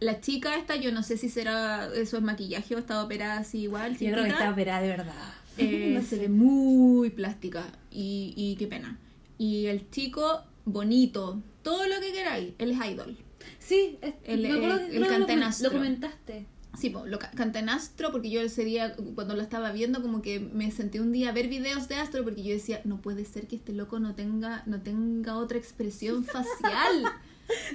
[0.01, 3.61] la chica esta, yo no sé si será eso es maquillaje o está operada así
[3.61, 3.97] igual.
[3.97, 5.15] Yo creo que está operada de verdad.
[5.57, 6.19] Eh, No se sé.
[6.19, 8.99] ve muy plástica y, y qué pena.
[9.39, 13.17] Y el chico, bonito, todo lo que queráis, él es idol.
[13.59, 16.47] Sí, es- El- me acuerdo el- que el lo, comentaste.
[16.79, 20.03] Sí, po, lo ca- canté en Astro porque yo ese día, cuando lo estaba viendo,
[20.03, 23.01] como que me senté un día a ver videos de Astro porque yo decía, no
[23.01, 26.45] puede ser que este loco no tenga, no tenga otra expresión facial.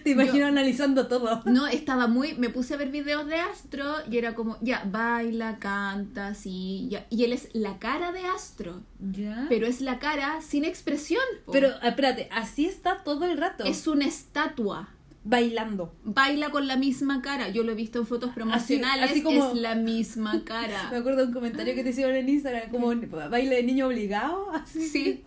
[0.04, 1.42] Te imagino Yo- analizando todo.
[1.46, 2.34] No, estaba muy.
[2.36, 7.06] Me puse a ver videos de Astro y era como, ya, baila, canta, sí, ya.
[7.10, 9.46] Y él es la cara de Astro, ¿Ya?
[9.50, 11.22] pero es la cara sin expresión.
[11.46, 11.52] po.
[11.52, 13.64] Pero, espérate, así está todo el rato.
[13.66, 14.90] es una estatua.
[15.24, 15.94] bailando.
[16.04, 17.50] Baila con la misma cara.
[17.50, 19.12] Yo lo he visto en fotos promocionales.
[19.12, 20.88] así como- Es la misma Me cara.
[20.88, 22.88] acuerdo de un comentario que te hicieron en Instagram, como
[23.30, 24.50] baile de niño obligado.
[24.54, 24.88] Así.
[24.90, 25.24] Sí.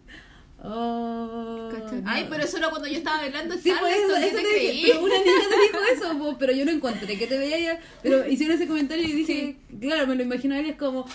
[0.67, 2.03] Oh, no.
[2.11, 4.43] Ay, pero eso era cuando yo estaba bailando Sí, pues eso, Charleston, ¿qué eso te
[4.43, 4.71] te dije.
[4.71, 4.83] creí?
[4.87, 7.81] Pero una niña te dijo eso, po, pero yo no encontré que te veía ya.
[8.03, 11.07] Pero hicieron ese comentario y dije, claro, me lo imagino a él es como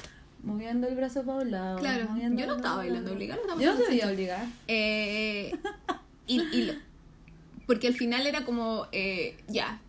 [0.44, 1.80] moviendo el brazo para un lado.
[1.80, 4.50] Claro, yo no estaba bailando obligada, estaba Yo no te haciendo veía obligada.
[4.68, 5.52] Eh,
[6.28, 6.74] y, y lo-
[7.66, 9.82] porque al final era como, eh, ya,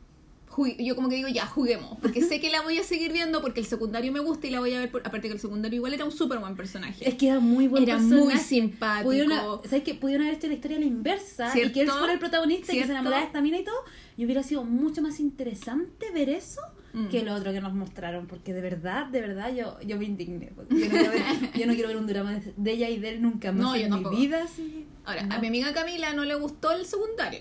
[0.78, 3.60] yo como que digo, ya, juguemos, porque sé que la voy a seguir viendo porque
[3.60, 5.94] el secundario me gusta y la voy a ver, por- aparte que el secundario igual
[5.94, 7.08] era un súper buen personaje.
[7.08, 8.24] Es que era muy buen Era personaje.
[8.24, 9.04] muy simpático.
[9.08, 9.94] Pudieron, ¿Sabes qué?
[9.94, 11.96] Pudieron haber hecho la historia a la inversa y que él ¿Cierto?
[11.98, 12.92] fuera el protagonista y que se ¿Cierto?
[12.92, 13.76] enamorara de esta mina y todo.
[14.16, 16.60] Y hubiera sido mucho más interesante ver eso
[16.92, 17.06] Mm.
[17.06, 18.26] que lo otro que nos mostraron.
[18.26, 20.50] Porque de verdad, de verdad, yo, yo me indigné.
[20.56, 21.22] porque Yo no, quiero ver,
[21.54, 23.92] yo no quiero ver un drama de, ella y de él nunca más No, en
[23.94, 24.42] mi vida.
[24.42, 24.86] así.
[25.04, 25.34] Ahora, No.
[25.36, 27.40] a mi amiga Camila no le gustó el secundario.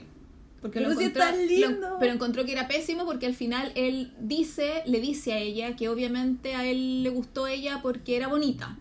[0.61, 1.89] Porque Pero lo encontró, tan lindo.
[1.89, 5.75] lo- pero encontró que era pésimo porque al final él dice, le dice a ella
[5.75, 8.77] que obviamente a él le gustó ella porque era bonita.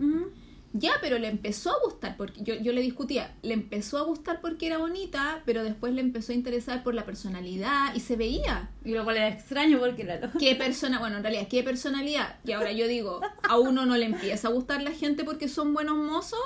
[0.74, 4.42] Ya, pero le empezó a gustar, porque yo, yo le discutía, le empezó a gustar
[4.42, 8.70] porque era bonita, pero después le empezó a interesar por la personalidad y se veía.
[8.84, 12.36] Y lo cual era extraño porque era ¿Qué persona, bueno, en realidad, qué personalidad?
[12.44, 15.72] Y ahora yo digo, a uno no le empieza a gustar la gente porque son
[15.72, 16.38] buenos mozos.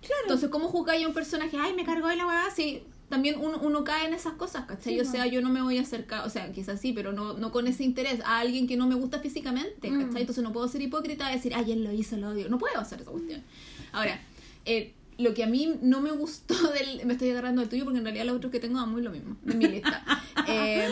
[0.00, 0.22] Claro.
[0.22, 1.56] Entonces, ¿cómo juzgáis a un personaje?
[1.58, 2.82] Ay, me cargó de la weá, sí.
[3.08, 4.94] También uno, uno cae en esas cosas, ¿cachai?
[4.94, 7.34] Sí, o sea, yo no me voy a acercar, o sea, quizás sí, pero no,
[7.34, 10.04] no con ese interés a alguien que no me gusta físicamente, Mm.
[10.06, 10.20] ¿cachai?
[10.20, 12.48] Entonces no puedo ser hipócrita y decir, ay, él lo hizo, lo odio.
[12.48, 13.42] No puedo hacer esa cuestión.
[13.92, 14.20] Ahora,
[14.64, 17.04] eh, lo que a mí no me gustó del...
[17.04, 19.10] Me estoy agarrando del tuyo porque en realidad los otros que tengo van muy lo
[19.10, 20.04] mismo, en mi lista.
[20.48, 20.88] Eh,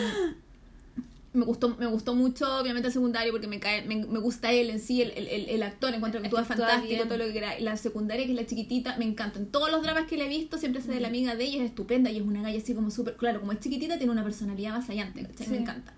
[1.33, 4.69] me gustó, me gustó mucho, obviamente, el secundario porque me cae, me, me gusta él
[4.71, 7.07] en sí, el, el, el- actor, encuentro que actúa fantástico, bien.
[7.07, 7.59] todo lo que quiera.
[7.59, 9.45] La secundaria, que es la chiquitita, me encantan.
[9.47, 11.69] Todos los dramas que le he visto, siempre se de la amiga de ella, es
[11.69, 14.73] estupenda y es una galla así como súper, claro, como es chiquitita, tiene una personalidad
[14.75, 15.47] avasallante, ¿cachai?
[15.49, 15.61] Me Sí.
[15.61, 15.93] encanta.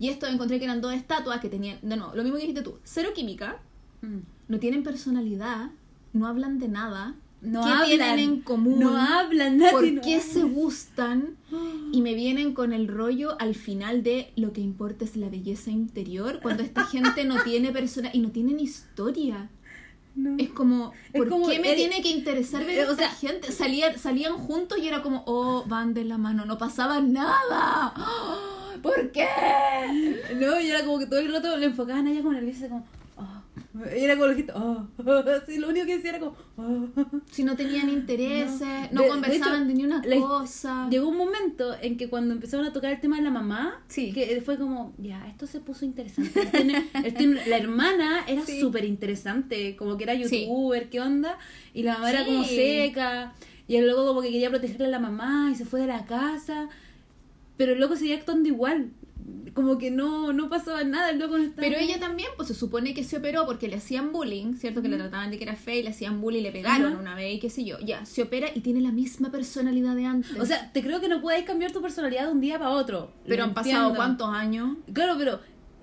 [0.00, 2.62] Y esto encontré que eran dos estatuas que tenían, de nuevo, lo mismo que dijiste
[2.62, 3.60] tú, cero química,
[4.00, 4.18] Mm.
[4.48, 5.70] no tienen personalidad,
[6.12, 7.14] no hablan de nada.
[7.42, 7.86] No ¿Qué hablan.
[7.88, 8.78] tienen en común?
[8.78, 11.36] No hablan, nadie ¿Por no qué se gustan?
[11.92, 15.70] Y me vienen con el rollo al final de lo que importa es la belleza
[15.70, 19.50] interior, cuando esta gente no tiene persona y no tienen historia.
[20.14, 20.36] No.
[20.38, 23.10] Es como, Es ¿por como qué me el- tiene que interesar ver Eh, o sea-
[23.10, 23.50] gente?
[23.50, 27.34] Salían, salían juntos y era como, oh, van de la mano, no pasaba nada.
[27.50, 28.38] ¡Ah!
[28.82, 29.26] ¿Por qué?
[30.38, 32.68] No, y era como que todo el rato le enfocaban a ella con el como,
[32.72, 32.82] oh.
[33.94, 34.86] Era como gesto, oh.
[35.46, 36.88] Sí, lo único que decía era como, oh.
[37.30, 40.88] Si no tenían intereses, no, de conversaban de, hecho, ni una la- cosa.
[40.90, 44.12] Llegó un momento en que cuando empezaron a tocar el tema de la mamá, Sí.
[44.12, 46.40] que fue como, ya, esto se puso interesante.
[46.40, 48.60] Él tiene- él tiene- la hermana era Sí.
[48.60, 51.38] súper interesante, como que era youtuber, ¿qué onda?
[51.72, 53.32] Y la mamá era como seca,
[53.68, 56.04] y el loco como que quería protegerle a la mamá y se fue de la
[56.04, 56.68] casa,
[57.56, 58.90] pero el loco seguía actuando igual,
[59.54, 61.66] como que no, no pasaba nada, el loco no estaba...
[61.68, 64.80] Pero ella también, pues se supone que se operó porque le hacían bullying, ¿cierto?
[64.82, 67.00] Que le trataban de que era fea y le hacían bullying, le pegaron Ajá.
[67.00, 67.78] una vez y qué sé yo.
[67.80, 70.38] Ya, se opera y tiene la misma personalidad de antes.
[70.38, 73.12] O sea, te creo que no puedes cambiar tu personalidad de un día para otro.
[73.26, 74.76] pero han pasado cuántos años.
[74.92, 75.40] Claro, pero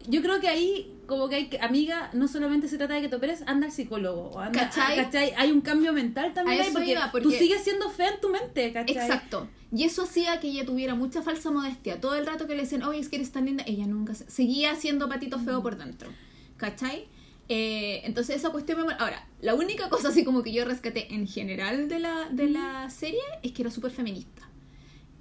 [0.07, 3.09] yo creo que ahí, como que hay que, amiga, no solamente se trata de que
[3.09, 4.29] te operes, anda al psicólogo.
[4.31, 4.95] o Anda, ¿Cachai?
[4.97, 5.33] ¿cachai?
[5.37, 8.95] Hay un cambio mental también ahí porque, tú sigues siendo fea en tu mente, ¿cachai?
[8.95, 9.47] Exacto.
[9.71, 11.99] Y eso hacía que ella tuviera mucha falsa modestia.
[12.01, 14.29] Todo el rato que le decían, oye, es que eres tan linda, ella nunca se-
[14.29, 16.09] seguía siendo patito feo por dentro.
[16.57, 17.07] ¿Cachai?
[17.49, 18.93] Eh, entonces esa cuestión me...
[18.93, 22.89] Ahora, la única cosa así como que yo rescaté en general de la, de la
[22.89, 24.48] serie es que era súper feminista.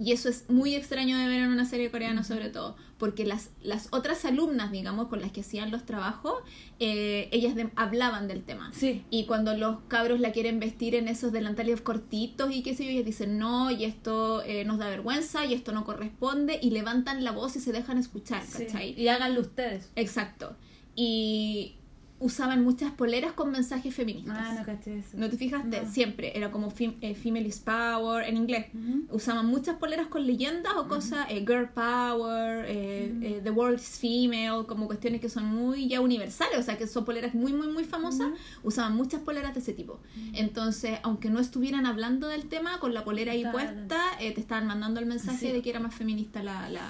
[0.01, 3.51] Y eso es muy extraño de ver en una serie coreana sobre todo, porque las,
[3.63, 6.35] las otras alumnas, digamos, con las que hacían los trabajos,
[6.79, 8.71] eh, ellas de- hablaban del tema.
[8.73, 9.03] Sí.
[9.11, 12.91] Y cuando los cabros la quieren vestir en esos delantales cortitos y qué sé yo,
[12.91, 17.25] ellas dicen no, y esto eh, nos da vergüenza, y esto no corresponde, y levantan
[17.25, 18.67] la voz y se dejan escuchar, Sí.
[18.67, 18.95] ¿cachai?
[19.01, 19.91] Y háganlo ustedes.
[19.97, 20.55] Exacto.
[20.95, 21.75] Y
[22.21, 24.37] usaban muchas poleras con mensajes feministas.
[24.39, 25.17] Ah, no caché eso.
[25.17, 25.83] ¿No te fijaste?
[25.83, 25.91] No.
[25.93, 26.37] Siempre.
[26.37, 28.67] Era como fem- eh, Female is Power en inglés.
[29.11, 33.99] Usaban muchas poleras con leyendas o cosas, eh, Girl Power, eh, eh, The World is
[34.01, 37.69] Female, como cuestiones que son muy ya universales, o sea, que son poleras muy, muy,
[37.69, 38.29] muy famosas.
[38.65, 40.01] Usaban muchas poleras de ese tipo.
[40.35, 44.67] Entonces, aunque no estuvieran hablando del tema, con la polera ahí puesta, eh, te estaban
[44.67, 45.53] mandando el mensaje Sí.
[45.53, 46.69] de que era más feminista la...
[46.69, 46.83] la...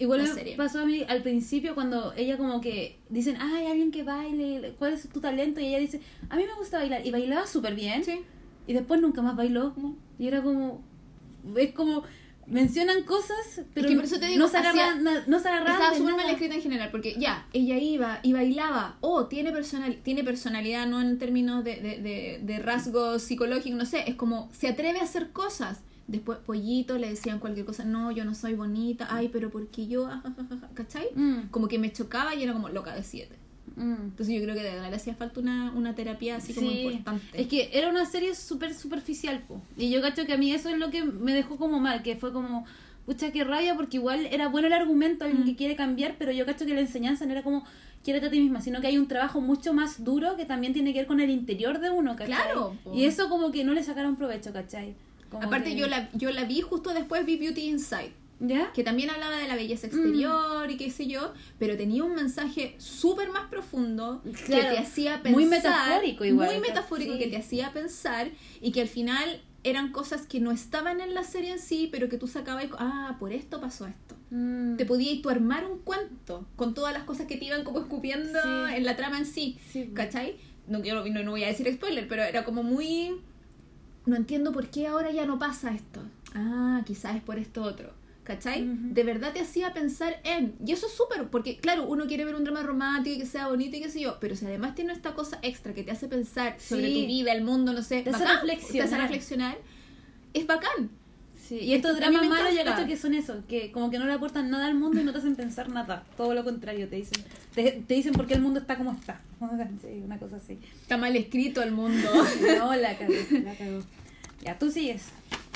[0.00, 0.56] Igual la me serie.
[0.56, 4.94] pasó a mí al principio cuando ella como que dicen, ay, alguien que baile, ¿cuál
[4.94, 5.60] es tu talento?
[5.60, 7.06] Y ella dice, a mí me gusta bailar.
[7.06, 8.02] Y bailaba súper bien.
[8.02, 8.22] Sí.
[8.66, 9.74] Y después nunca más bailó.
[9.76, 9.94] No.
[10.18, 10.82] Y era como,
[11.56, 12.02] es como,
[12.46, 15.94] mencionan cosas, pero que por eso te digo, no se agarran, na- no se Estaba
[15.94, 20.24] súper mal escrita en general, porque ya, ella iba y bailaba, oh, tiene, personal, tiene
[20.24, 24.68] personalidad, no en términos de, de, de, de rasgos psicológicos, no sé, es como, se
[24.68, 25.80] atreve a hacer cosas.
[26.10, 30.06] Después, pollito, le decían cualquier cosa, no, yo no soy bonita, ay, pero porque yo,
[30.06, 31.06] Ah, ajajaja", ¿cachai?
[31.14, 33.36] Mm, Como que me chocaba y era como loca de siete.
[33.76, 33.92] mm.
[34.10, 36.82] Entonces yo creo que de verdad le hacía falta una, una terapia así como Sí.
[36.82, 37.40] importante.
[37.40, 39.62] Es que era una serie súper superficial, po.
[39.76, 42.16] Y yo cacho que a mí eso es lo que me dejó como mal, que
[42.16, 42.64] fue como,
[43.06, 45.46] pucha, qué rabia, porque igual era bueno el argumento, alguien Mm.
[45.46, 47.64] que quiere cambiar, pero yo cacho que la enseñanza no era como,
[48.02, 50.92] quiérete a ti misma, sino que hay un trabajo mucho más duro que también tiene
[50.92, 52.26] que ver con el interior de uno, ¿cachai?
[52.34, 52.94] Claro, po.
[52.94, 54.96] Y eso como que no le sacaron provecho, ¿cachai?
[55.30, 58.12] Como Aparte que- yo la, yo la vi justo después, vi Beauty Inside.
[58.42, 58.72] ¿Ya?
[58.72, 59.90] que también hablaba de la belleza Mm.
[59.90, 64.78] exterior y qué sé yo, pero tenía un mensaje súper más profundo Claro, que te
[64.78, 65.32] hacía pensar.
[65.32, 67.18] muy metafórico igual, Muy metafórico sí.
[67.18, 68.30] que te hacía pensar
[68.62, 72.08] y que al final eran cosas que no estaban en la serie en sí, pero
[72.08, 74.16] que tú sacabas y, ah, por esto pasó esto.
[74.30, 74.76] Mm.
[74.76, 78.40] Te podías tú armar un cuento con todas las cosas que te iban como escupiendo
[78.42, 78.74] Sí.
[78.74, 79.58] en la trama en sí.
[79.70, 79.90] Sí.
[79.92, 80.36] ¿Cachai?
[80.66, 83.20] No, quiero, no, no voy a decir spoiler, pero era como muy...
[84.06, 86.02] No entiendo por qué ahora ya no pasa esto.
[86.34, 87.92] Ah, quizás es por esto otro.
[88.24, 88.64] ¿Cachai?
[88.64, 90.54] De verdad te hacía pensar en...
[90.64, 93.48] Y eso es súper, porque claro, uno quiere ver un drama romántico y que sea
[93.48, 96.06] bonito y qué sé yo, pero si además tiene esta cosa extra que te hace
[96.06, 97.00] pensar sobre Sí.
[97.02, 98.72] tu vida, el mundo, no sé, Te hace bacán, reflexionar.
[98.88, 99.58] te hace reflexionar,
[100.34, 100.90] es bacán.
[101.50, 102.76] Sí, y estos dramas malos yo encanta.
[102.76, 105.10] cacho que son eso, que como que no le aportan nada al mundo y no
[105.10, 106.04] te hacen pensar nada.
[106.16, 107.24] Todo lo contrario, te dicen.
[107.56, 109.20] Te, te dicen por qué el mundo está como está.
[109.82, 110.60] Sí, una cosa así.
[110.80, 112.08] Está mal escrito el mundo.
[112.56, 113.82] No, la cagó, la cagó.
[114.44, 115.06] Ya, tú sigues.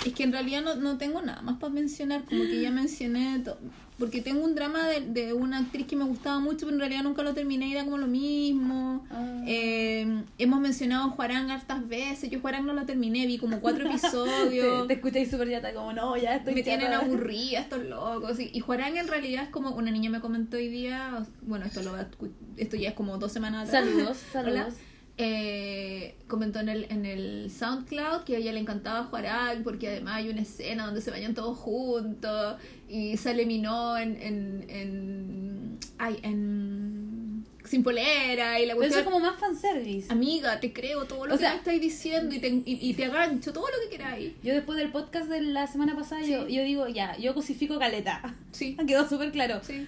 [0.05, 3.41] Es que en realidad no, no tengo nada más para mencionar, como que ya mencioné
[3.41, 3.59] todo.
[3.99, 7.05] Porque tengo un drama de, de una actriz que me gustaba mucho, pero en realidad
[7.05, 9.07] nunca lo terminé y era como lo mismo.
[9.09, 9.45] Ah.
[9.47, 12.29] Eh, hemos mencionado a Juarán hartas veces.
[12.29, 14.83] Yo Juarán no lo terminé, vi como cuatro episodios.
[14.83, 18.41] Te, te escucháis súper ya, como no, ya estoy me tienen aburrida estos locos.
[18.41, 21.25] Y, y Juarán en realidad es como una niña me comentó hoy día.
[21.43, 22.09] Bueno, esto, lo, va
[22.57, 23.85] esto ya es como dos semanas atrás.
[23.85, 24.69] Saludos, Hola.
[25.17, 30.17] Eh, comentó en el, en el SoundCloud que a ella le encantaba Juarán porque además
[30.17, 32.57] hay una escena donde se bañan todos juntos
[32.89, 38.99] y sale Minó en, en, en, ay, en sin polera y la Pero eso cuestión
[39.01, 40.13] es como más fanservice.
[40.13, 43.05] amiga te creo todo lo O que sea- estáis diciendo y te, y, y te
[43.05, 46.63] agancho todo lo que queráis Yo después del podcast de la semana pasada, yo, yo
[46.65, 48.35] digo, ya, yo cosifico caleta.
[48.51, 49.61] sí Quedó súper claro.
[49.63, 49.87] sí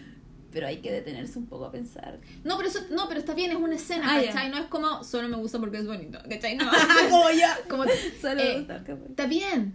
[0.57, 2.19] Pero hay que detenerse un poco a pensar.
[2.43, 4.29] no pero eso no pero está bien es una escena Ah, ya.
[4.33, 4.49] ¿cachai?
[4.49, 6.57] no es como solo me gusta porque es bonito ¿cachai?
[6.57, 6.65] no
[7.11, 7.25] como
[7.69, 7.85] como
[8.23, 8.95] Solo eh, capaz.
[9.11, 9.75] Está bien.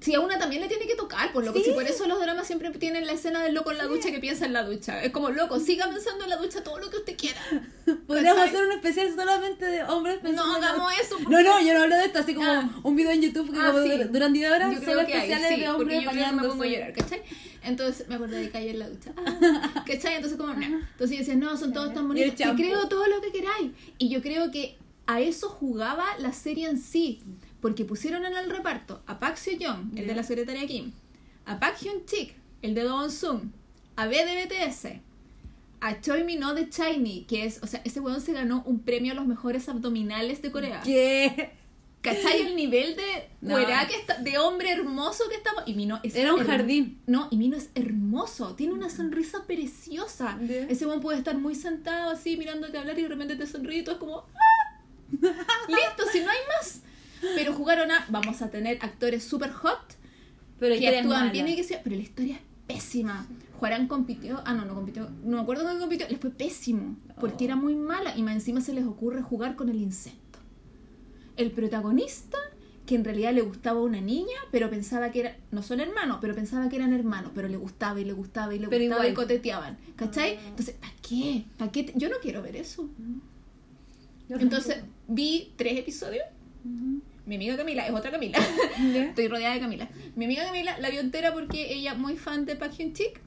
[0.00, 1.58] Si a una también le tiene que tocar, por loco.
[1.58, 1.66] Sí.
[1.66, 4.18] Si por eso los dramas siempre tienen la escena del loco en la ducha que
[4.18, 5.00] piensa en la ducha.
[5.00, 7.40] Es como, loco, siga pensando en la ducha todo lo que usted quiera.
[8.08, 11.16] Podríamos hacer un especial solamente de hombres pensando No hagamos eso.
[11.22, 12.68] porque- No, no, yo no hablo de esto, así como Ah.
[12.82, 13.90] un video en YouTube que Ah, como sí.
[13.90, 16.92] dur- duran 10 horas son hay, especiales sí, de hombres yo me pongo a llorar,
[16.94, 17.21] ¿cachai?
[17.64, 19.12] Entonces me acordé de caer en la ducha.
[19.86, 20.16] ¿Cachai?
[20.16, 20.62] Entonces como, no.
[20.62, 22.34] Entonces yo decía, no, son todos tan bonitos.
[22.34, 23.72] Te creo todo lo que queráis.
[23.98, 27.20] Y yo creo que a eso jugaba la serie en sí.
[27.60, 30.90] Porque pusieron en el reparto a Park Seo Young, el de la secretaria Kim,
[31.46, 33.52] a Park Hyun Sik, el de Do Sung,
[33.94, 34.86] a B de BTS,
[35.80, 39.12] a Choi Min-ho de Shiny, que es, o sea, ese weón se ganó un premio
[39.12, 40.80] a los mejores abdominales de Corea.
[40.84, 41.52] ¿Qué?
[42.02, 43.54] ¿Cachai el nivel de No.
[43.54, 45.62] cuerá que está, de hombre hermoso que estamos?
[45.66, 47.00] Y Mino es Era un jardín.
[47.06, 50.38] No, y Mino es hermoso, tiene una sonrisa preciosa.
[50.68, 53.84] Ese buen puede estar muy sentado así mirándote hablar y de repente te sonríe y
[53.84, 54.82] todo es como ¡ah!
[55.68, 56.80] Listo, si no hay más.
[57.36, 59.96] Pero jugaron a vamos a tener actores super hot
[60.58, 62.42] Pero que actúan bien y que sea, pero la historia es
[62.76, 63.26] pésima.
[63.60, 67.44] Juarán compitió, ah no, no compitió, no me acuerdo con compitió, les fue pésimo, porque
[67.44, 67.46] Oh.
[67.46, 70.18] era muy mala y más encima se les ocurre jugar con el insecto.
[71.36, 72.38] El protagonista,
[72.86, 76.34] que en realidad le gustaba una niña, pero pensaba que era, no son hermanos, pero
[76.34, 79.14] pensaba que eran hermanos, pero le gustaba y le gustaba y le Pero gustaba y
[79.14, 80.36] coteteaban, ¿cachai?
[80.36, 80.48] Ah.
[80.48, 81.44] Entonces, ¿para qué?
[81.58, 81.84] ¿Para qué?
[81.84, 82.88] te- Yo no quiero ver eso.
[84.28, 86.24] Yo Entonces, vi tres episodios.
[87.24, 88.38] Mi amiga Camila, es otra Camila.
[88.94, 89.88] Estoy rodeada de Camila.
[90.16, 93.20] Mi amiga Camila la vio entera porque ella muy fan de Park Hyun Sik,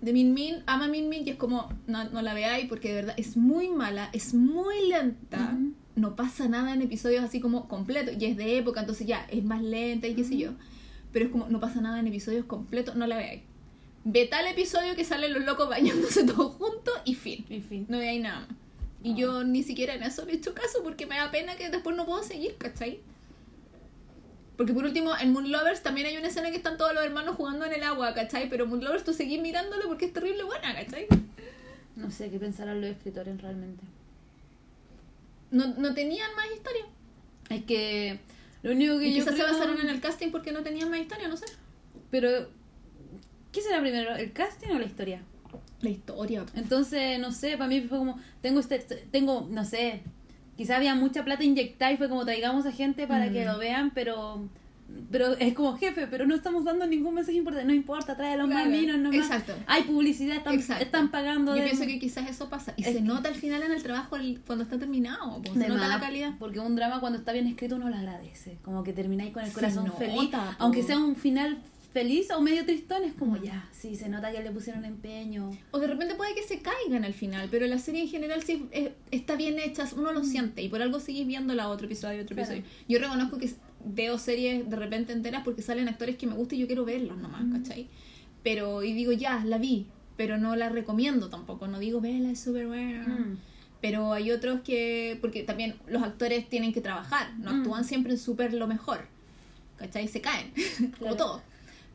[0.00, 2.94] de Min Min, ama Min Min y es como, no, no la veáis porque de
[2.94, 5.56] verdad es muy mala, es muy lenta.
[5.96, 9.42] No pasa nada en episodios así como completos y es de época, entonces ya es
[9.44, 10.50] más lenta y qué sé yo,
[11.12, 13.42] pero es como, no pasa nada en episodios completos, no la veáis.
[14.04, 17.44] Ve tal episodio que salen los locos bañándose todos juntos y fin.
[17.50, 17.86] En fin.
[17.88, 18.48] No veáis nada más.
[19.02, 19.16] Y Ah.
[19.16, 21.96] yo ni siquiera en eso le he hecho caso porque me da pena que después
[21.96, 23.00] no puedo seguir, ¿cachai?
[24.56, 27.36] Porque por último, en Moon Lovers también hay una escena que están todos los hermanos
[27.36, 28.48] jugando en el agua, ¿cachai?
[28.48, 31.06] Pero Moon Lovers tú seguís mirándolo porque es terrible buena, ¿cachai?
[31.94, 33.82] No sé qué pensarán los escritores realmente.
[35.56, 36.84] No, no tenían más historia.
[37.48, 38.18] Es que
[38.62, 39.46] lo único que Y yo quizás creo...
[39.48, 41.46] se basaron en el casting porque no tenían más historia, no sé.
[42.10, 42.28] Pero,
[43.52, 44.14] ¿qué será primero?
[44.16, 45.22] ¿El casting o la historia?
[45.80, 46.44] La historia.
[46.54, 48.78] Entonces, no sé, para mí fue como, tengo este,
[49.10, 50.02] tengo, no sé,
[50.56, 53.32] quizá había mucha plata inyectada y fue como traigamos a gente para Mm.
[53.32, 54.48] que lo vean, pero
[55.10, 58.48] pero es como jefe, pero no estamos dando ningún mensaje importante, no importa, trae los
[58.48, 59.16] más Claro, minos nomás.
[59.16, 59.52] exacto.
[59.66, 62.72] Hay publicidad, están, están pagando Yo de- pienso que quizás eso pasa.
[62.76, 65.42] Y Es se que- nota al final en el trabajo el- cuando está terminado.
[65.44, 66.32] se nota más, la calidad.
[66.38, 69.52] Porque un drama cuando está bien escrito uno lo agradece, como que termináis con el
[69.52, 70.38] corazón nota, feliz, po.
[70.58, 71.58] aunque sea un final
[71.92, 75.50] feliz o medio tristón, es como ya, sí, se nota que le pusieron empeño.
[75.70, 78.66] O de repente puede que se caigan al final, pero la serie en general sí
[78.70, 82.36] es- está bien hecha, uno lo siente y por algo seguís viéndola otro episodio, otro
[82.36, 82.52] Claro.
[82.52, 82.70] episodio.
[82.86, 83.50] Yo reconozco que
[83.86, 87.16] veo series de repente enteras porque salen actores que me gustan y yo quiero verlos
[87.18, 87.52] nomás, Mm.
[87.62, 87.88] ¿cachai?
[88.42, 92.40] Pero, y digo, ya, la vi, pero no la recomiendo tampoco, no digo, vela, es
[92.40, 93.06] súper buena.
[93.06, 93.38] Mm.
[93.80, 97.56] Pero hay otros que, porque también los actores tienen que trabajar, no Mm.
[97.60, 99.06] actúan siempre en súper lo mejor,
[99.76, 100.08] ¿cachai?
[100.08, 100.52] Se caen,
[100.98, 101.42] como todo.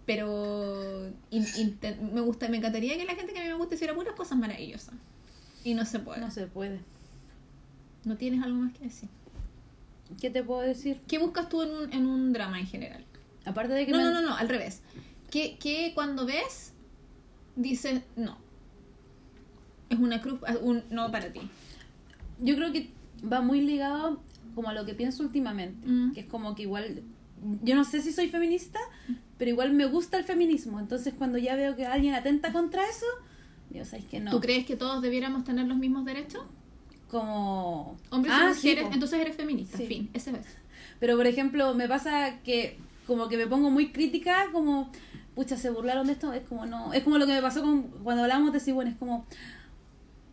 [0.06, 1.78] Pero in-
[2.14, 4.38] me gusta, me encantaría que la gente que a mí me guste hiciera puras cosas
[4.38, 4.96] maravillosas.
[5.64, 6.20] Y no se puede.
[6.22, 6.80] No se puede.
[8.04, 9.10] ¿No tienes algo más que decir?
[10.20, 11.00] ¿Qué te puedo decir?
[11.08, 13.06] ¿Qué buscas tú en un, en un drama en general?
[13.46, 14.82] Aparte de que No, me- no, no, no, al revés.
[15.30, 16.74] ¿Qué, qué cuando ves
[17.56, 18.38] dices no?
[19.90, 21.42] Es una cruz, un no para ti.
[22.40, 22.90] yo creo que
[23.32, 24.22] va muy ligado
[24.56, 26.12] como a lo que pienso últimamente, Mm.
[26.14, 27.04] que es como que igual
[27.64, 28.80] yo no sé si soy feminista,
[29.38, 33.06] pero igual me gusta el feminismo, entonces cuando ya veo que alguien atenta contra eso,
[33.72, 34.30] yo sabes que no.
[34.32, 36.44] ¿Tú crees que todos debiéramos tener los mismos derechos?
[37.12, 39.86] Como Hombres Ah, y mujeres, entonces eres feminista, Sí.
[39.86, 40.38] fin, ese es.
[41.00, 44.90] Pero por ejemplo, me pasa que como que me pongo muy crítica, como
[45.36, 47.84] pucha, se burlaron de esto, es como no, es como lo que me pasó con
[48.04, 49.26] cuando hablamos de si bueno, es como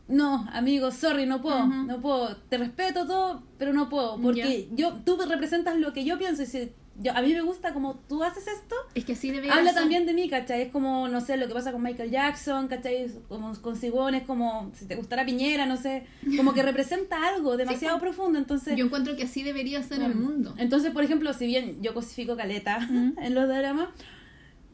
[0.08, 4.94] no, amigo, sorry, no puedo, no puedo, te respeto todo, pero no puedo, porque yo
[5.04, 8.24] tú representas lo que yo pienso y si yo, a mí me gusta como tú
[8.24, 9.80] haces esto, Es que así debería habla ser.
[9.80, 10.62] también de mí, ¿cachai?
[10.62, 13.08] Es como, no sé, lo que pasa con Michael Jackson, ¿cachai?
[13.28, 17.56] Como con Sigón, es como, si te gustara Piñera, no sé, como que representa algo
[17.56, 18.02] demasiado po.
[18.02, 18.76] profundo, entonces...
[18.76, 20.54] Yo encuentro que así debería ser el mundo.
[20.58, 23.12] Entonces, por ejemplo, si bien yo cosifico caleta Mm.
[23.18, 23.88] en los dramas,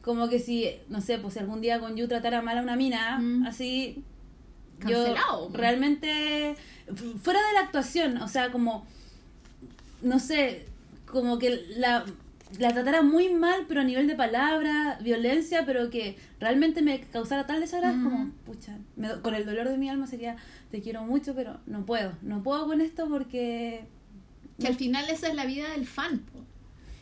[0.01, 2.75] como que si, no sé, pues si algún día con Yu tratara mal a una
[2.75, 3.45] mina, Mm.
[3.45, 4.03] así,
[4.79, 5.49] Cancelado.
[5.51, 6.55] yo realmente,
[6.93, 8.85] fu- fuera de la actuación, o sea, como,
[10.01, 10.65] no sé,
[11.15, 12.05] como que la,
[12.59, 17.47] la tratara muy mal, pero a nivel de palabra, violencia, pero que realmente me causara
[17.47, 20.35] tal desagrado, es como, pucha, me con el dolor de mi alma sería,
[20.71, 23.85] te quiero mucho, pero no puedo, no puedo con esto porque...
[24.59, 26.19] Que al final esa es la vida del fan.
[26.19, 26.39] po.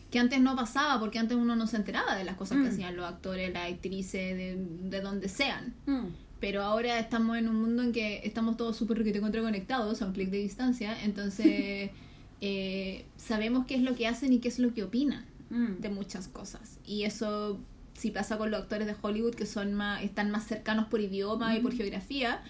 [0.10, 2.74] que antes no pasaba, porque antes uno no se enteraba de las cosas que Mm.
[2.74, 4.56] hacían los actores, las actrices, de,
[4.90, 5.74] de donde sean.
[5.88, 6.06] Mm.
[6.40, 10.06] Pero ahora estamos en un mundo en que estamos todos súper requete contra conectados a
[10.06, 11.90] un clic de distancia, entonces
[12.46, 15.82] eh, sabemos qué es lo que hacen y qué es lo que opinan Mm.
[15.82, 16.80] de muchas cosas.
[16.86, 17.60] Y eso
[17.94, 21.56] si pasa con los actores de Hollywood que son más, están más cercanos por idioma
[21.56, 22.42] y por geografía,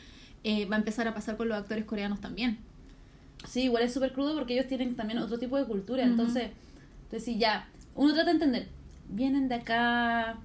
[0.46, 2.60] eh, va a empezar a pasar con los actores coreanos también.
[3.48, 6.04] Sí, igual es súper crudo porque ellos tienen también otro tipo de cultura.
[6.04, 6.52] Entonces,
[7.04, 8.68] entonces sí, ya, uno trata de entender,
[9.10, 10.38] vienen de acá,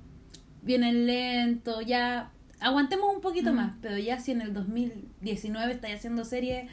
[0.63, 6.25] vienen lento, ya, aguantemos un poquito más, pero ya si en el 2019 estáis haciendo
[6.25, 6.69] series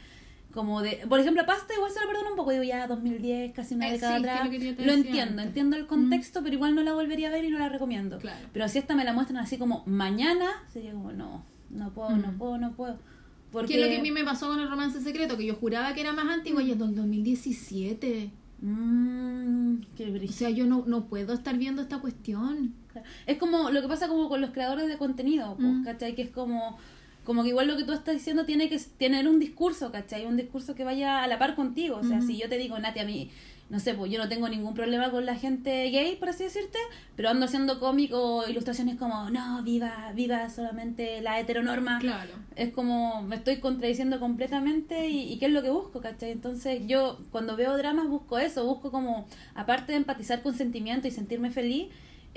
[0.56, 3.74] como de, por ejemplo, Pasta igual se lo perdono un poco, digo ya 2010, casi
[3.76, 5.46] una Eh, década sí, atrás, lo que entiendo, antes.
[5.46, 8.18] entiendo el contexto, pero igual no la volvería a ver y no la recomiendo.
[8.18, 8.44] Claro.
[8.52, 12.32] Pero si esta me la muestran así como mañana, sería como, no, no puedo, no
[12.32, 12.38] Mm.
[12.38, 12.98] puedo, no puedo.
[13.52, 13.74] Porque...
[13.74, 15.94] Que es lo que a mí me pasó con el romance secreto, que yo juraba
[15.94, 18.30] que era más antiguo y es del 2017.
[18.62, 22.74] Mmm, qué O sea, yo no, no puedo estar viendo esta cuestión.
[23.26, 25.84] Es como lo que pasa como con los creadores de contenido, pues, Mm.
[25.84, 26.14] ¿cachai?
[26.14, 26.78] Que es como,
[27.26, 30.24] como que igual lo que tú estás diciendo tiene que tener un discurso, ¿cachai?
[30.24, 31.96] Un discurso que vaya a la par contigo.
[31.96, 33.30] O sea, si yo te digo, Nati, a mí,
[33.68, 36.78] no sé, pues yo no tengo ningún problema con la gente gay, por así decirte,
[37.16, 41.98] pero ando haciendo cómic o ilustraciones como, no, viva, viva solamente la heteronorma.
[41.98, 42.30] Claro.
[42.54, 46.30] Es como, me estoy contradiciendo completamente y, y qué es lo que busco, ¿cachai?
[46.30, 51.10] Entonces yo cuando veo dramas busco eso, busco como, aparte de empatizar con sentimiento y
[51.10, 51.88] sentirme feliz,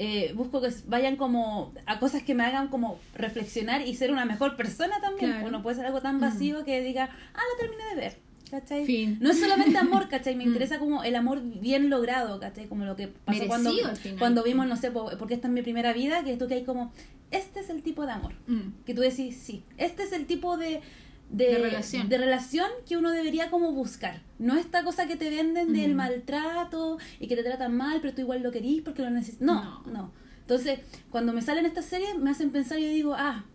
[0.02, 4.24] eh, busco que vayan como a cosas que me hagan como reflexionar y ser una
[4.26, 5.32] mejor persona también.
[5.32, 5.48] Claro.
[5.48, 8.30] O no puede ser algo tan vacío que diga, ah, lo terminé de ver.
[8.50, 8.84] ¿Cachai?
[8.86, 9.18] Fin.
[9.22, 10.36] No es solamente amor, ¿cachai?
[10.36, 10.48] Me Mm.
[10.48, 12.66] interesa como el amor bien logrado, ¿cachai?
[12.68, 13.72] Como lo que pasó Merecido cuando,
[14.18, 16.64] cuando vimos, no sé, po- porque esta es mi primera vida, que tú que hay
[16.64, 16.92] como,
[17.30, 18.84] este es el tipo de amor Mm.
[18.88, 20.82] que tú decís, sí, este es el tipo de,
[21.30, 22.10] de, De relación.
[22.10, 24.22] de relación que uno debería como buscar.
[24.40, 28.22] No esta cosa que te venden del maltrato y que te tratan mal, pero tú
[28.22, 29.42] igual lo querís porque lo necesitas.
[29.42, 29.92] No, No.
[29.92, 30.12] no,
[30.42, 30.80] Entonces,
[31.12, 33.46] cuando me salen estas series, me hacen pensar y yo digo, ah,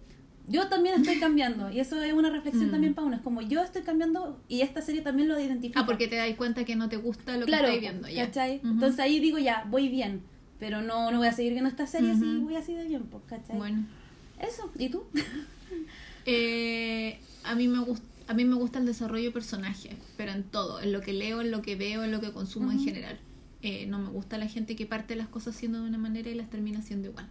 [0.46, 1.70] yo también estoy cambiando.
[1.70, 2.70] Y eso es una reflexión Mm.
[2.70, 3.16] también para uno.
[3.16, 5.80] Es como yo estoy cambiando y esta serie también lo identifica.
[5.80, 8.26] Ah, porque te das cuenta que no te gusta lo claro, que estás viendo ya.
[8.26, 8.60] ¿cachai?
[8.62, 10.22] Entonces ahí digo, ya, voy bien.
[10.60, 12.44] Pero no, no voy a seguir viendo esta serie si Ujú.
[12.44, 13.56] voy así de bien, pues, ¿cachai?
[13.56, 13.84] Bueno.
[14.40, 15.02] Eso, ¿y tú?
[16.26, 20.44] Eh, a mí me gusta a mí me gusta el desarrollo de personajes, pero en
[20.44, 23.18] todo, en lo que leo, en lo que veo, en lo que consumo en general.
[23.60, 26.34] Eh, no me gusta la gente que parte las cosas haciendo de una manera y
[26.34, 27.26] las termina haciendo igual.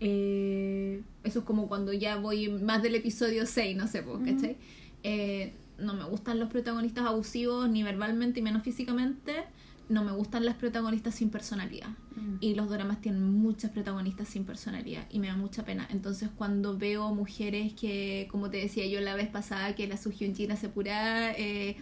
[0.00, 4.24] Eh, eso es como cuando ya voy más del episodio 6, no sé, po, Ujú.
[4.24, 4.56] ¿cachai?
[5.02, 9.44] Eh, no me gustan los protagonistas abusivos, ni verbalmente y menos físicamente.
[9.88, 11.88] No me gustan las protagonistas sin personalidad.
[12.14, 12.36] Mm.
[12.40, 15.86] Y los dramas tienen muchas protagonistas sin personalidad y me da mucha pena.
[15.90, 20.34] Entonces cuando veo mujeres que, como te decía yo la vez pasada, que la Suhyun
[20.34, 21.32] Jin hace pura...
[21.32, 21.76] eh,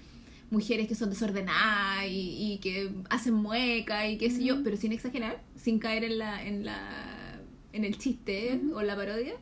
[0.48, 4.62] mujeres que son desordenadas y, y que hacen mueca y qué sé yo, Ujú.
[4.62, 7.40] pero sin exagerar, sin caer en la en la
[7.72, 9.34] en el chiste o la parodia.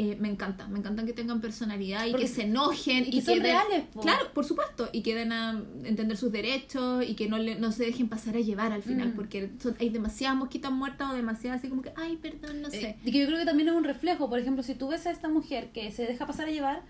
[0.00, 3.20] Eh, me encanta, me encantan que tengan personalidad y Porque- que se enojen y que
[3.22, 4.00] son den- reales, po.
[4.00, 7.72] claro por supuesto y que den a entender sus derechos y que no le, no
[7.72, 9.16] se dejen pasar a llevar al final Mm.
[9.16, 12.80] porque son- hay demasiadas mosquitas muertas o demasiadas así como que ay perdón no sé
[12.90, 14.28] Eh, y que yo creo que también es un reflejo.
[14.30, 16.82] Por ejemplo, si tú ves a esta mujer que se deja pasar a llevar,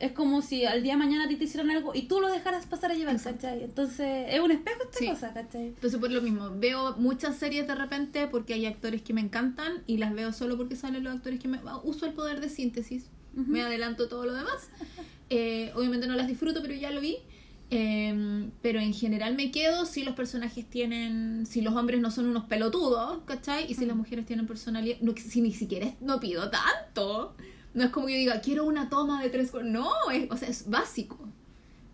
[0.00, 2.28] es como si al día de mañana a ti te hicieran algo y tú lo
[2.32, 3.42] dejaras pasar a llevar, Exacto.
[3.42, 3.62] ¿cachai?
[3.64, 5.06] Entonces, es un espejo esta Sí.
[5.08, 5.66] cosa, ¿cachai?
[5.68, 9.82] Entonces por lo mismo, veo muchas series de repente porque hay actores que me encantan
[9.86, 11.60] y las veo solo porque salen los actores que me...
[11.66, 14.70] ah, Uso el poder de síntesis, me adelanto todo lo demás.
[15.32, 17.18] Eh, obviamente no las disfruto, pero ya lo vi.
[17.70, 22.26] Eh, pero en general me quedo si los personajes tienen, si los hombres no son
[22.26, 23.70] unos pelotudos, ¿cachai?
[23.70, 27.36] Y si las mujeres tienen personalidad, no, si ni siquiera es- no pido tanto.
[27.74, 29.50] No es como que yo diga, quiero una toma de tres...
[29.50, 29.62] co-".
[29.62, 31.18] No, es, o sea, es básico,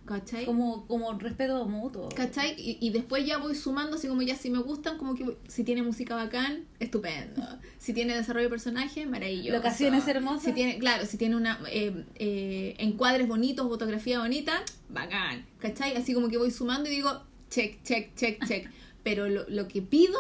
[0.07, 0.45] ¿cachai?
[0.47, 2.09] Como, como respeto mutuo.
[2.15, 2.55] ¿Cachai?
[2.59, 5.37] Y, y después ya voy sumando, así como ya si me gustan, como que voy-
[5.49, 7.43] si tiene música bacán, estupendo.
[7.79, 9.57] Si tiene desarrollo de personaje, maravilloso.
[9.59, 10.43] Locaciones hermosas.
[10.43, 15.47] Si tiene, claro, si tiene una eh, eh, encuadres bonitos, fotografía bonita, bacán.
[15.61, 15.95] ¿Cachai?
[15.97, 18.69] Así como que voy sumando y digo, check, check, check, check.
[19.05, 20.19] Pero lo, lo que pido,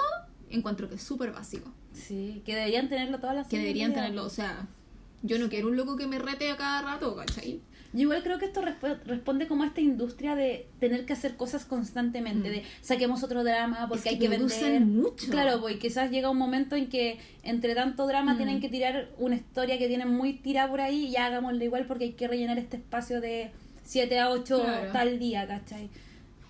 [0.48, 1.68] encuentro que es súper básico.
[1.92, 4.68] Sí, que deberían tenerlo todas las Que deberían tenerlo, o sea,
[5.26, 7.60] yo no quiero un loco que me rete a cada rato, ¿cachai?
[7.92, 11.36] Yo igual creo que esto resp- responde como a esta industria de tener que hacer
[11.36, 12.52] cosas constantemente, Mm.
[12.52, 14.80] de saquemos otro drama porque Es que hay que vender.
[14.82, 15.30] mucho.
[15.30, 18.36] Claro, pues quizás llega un momento en que entre tanto drama Mm.
[18.36, 21.86] tienen que tirar una historia que tienen muy tirada por ahí y ya hagámoslo igual
[21.86, 23.50] porque hay que rellenar este espacio de
[23.84, 24.92] 7 a 8 Claro.
[24.92, 25.88] tal día, ¿cachai?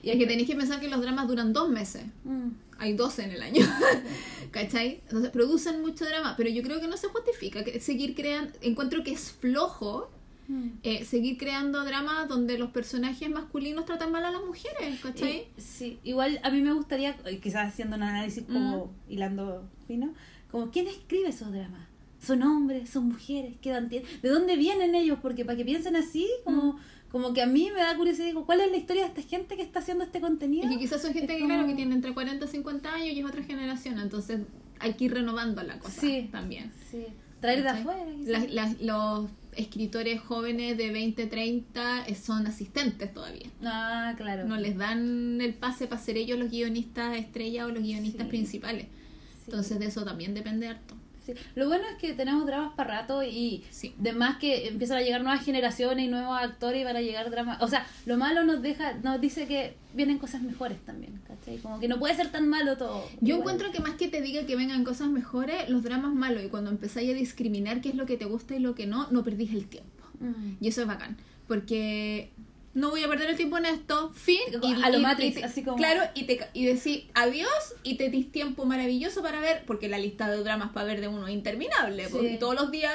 [0.02, 2.04] Y Es que tenéis que pensar que los dramas duran dos meses.
[2.24, 2.48] Mm.
[2.78, 3.64] Hay 12 en el año,
[4.50, 5.00] ¿cachai?
[5.04, 9.02] Entonces producen mucho drama, pero yo creo que no se justifica que seguir creando, encuentro
[9.04, 10.10] que es flojo
[10.48, 10.78] Mm.
[10.84, 15.48] eh, seguir creando dramas donde los personajes masculinos tratan mal a las mujeres, ¿cachai?
[15.56, 20.14] Y- sí, igual a mí me gustaría, eh, quizás haciendo un análisis como hilando fino,
[20.52, 21.88] como ¿quién escribe esos dramas?
[22.24, 22.88] ¿Son hombres?
[22.90, 23.54] ¿Son mujeres?
[23.60, 24.04] ¿Qué tienen?
[24.22, 25.18] ¿De dónde vienen ellos?
[25.20, 26.78] Porque para que piensen así, como,
[27.10, 29.56] como que a mí me da curiosidad, digo, ¿cuál es la historia de esta gente
[29.56, 30.66] que está haciendo este contenido?
[30.66, 32.92] Y que quizás son gente Es que, claro, como- que tiene entre 40 y 50
[32.94, 34.40] años y es otra generación, entonces
[34.80, 36.28] hay que ir renovando la cosa Sí.
[36.32, 36.72] también.
[36.90, 37.04] Sí,
[37.40, 38.04] traer de afuera.
[38.16, 38.28] quizás.
[38.28, 43.46] Las- las- los escritores jóvenes de 20, 30 eh, son asistentes todavía.
[43.64, 44.44] Ah, claro.
[44.46, 48.28] No les dan el pase para ser ellos los guionistas estrella o los guionistas Sí.
[48.28, 48.84] principales.
[48.84, 49.42] Sí.
[49.46, 50.94] Entonces de eso también depende harto.
[51.26, 51.34] Sí.
[51.56, 53.92] Lo bueno es que tenemos dramas para rato y Sí.
[53.98, 57.28] de más que empiezan a llegar nuevas generaciones y nuevos actores y van a llegar
[57.30, 57.60] dramas.
[57.60, 61.58] O sea, lo malo nos deja, nos dice que vienen cosas mejores también, ¿cachai?
[61.58, 63.04] Como que no puede ser tan malo todo.
[63.20, 63.40] Yo Igual.
[63.40, 66.70] encuentro que más que te diga que vengan cosas mejores, los dramas malos y cuando
[66.70, 69.52] empezáis a discriminar qué es lo que te gusta y lo que no, no perdís
[69.52, 69.90] el tiempo.
[70.20, 70.56] Mm.
[70.60, 71.16] Y eso es bacán,
[71.48, 72.30] porque
[72.76, 74.38] no voy a perder el tiempo en esto, fin.
[74.84, 77.48] A lo Matrix, así como- Claro, y, te, y decir adiós
[77.82, 81.08] y te dis tiempo maravilloso para ver, porque la lista de dramas para ver de
[81.08, 82.10] uno es interminable, Sí.
[82.12, 82.92] porque todos los días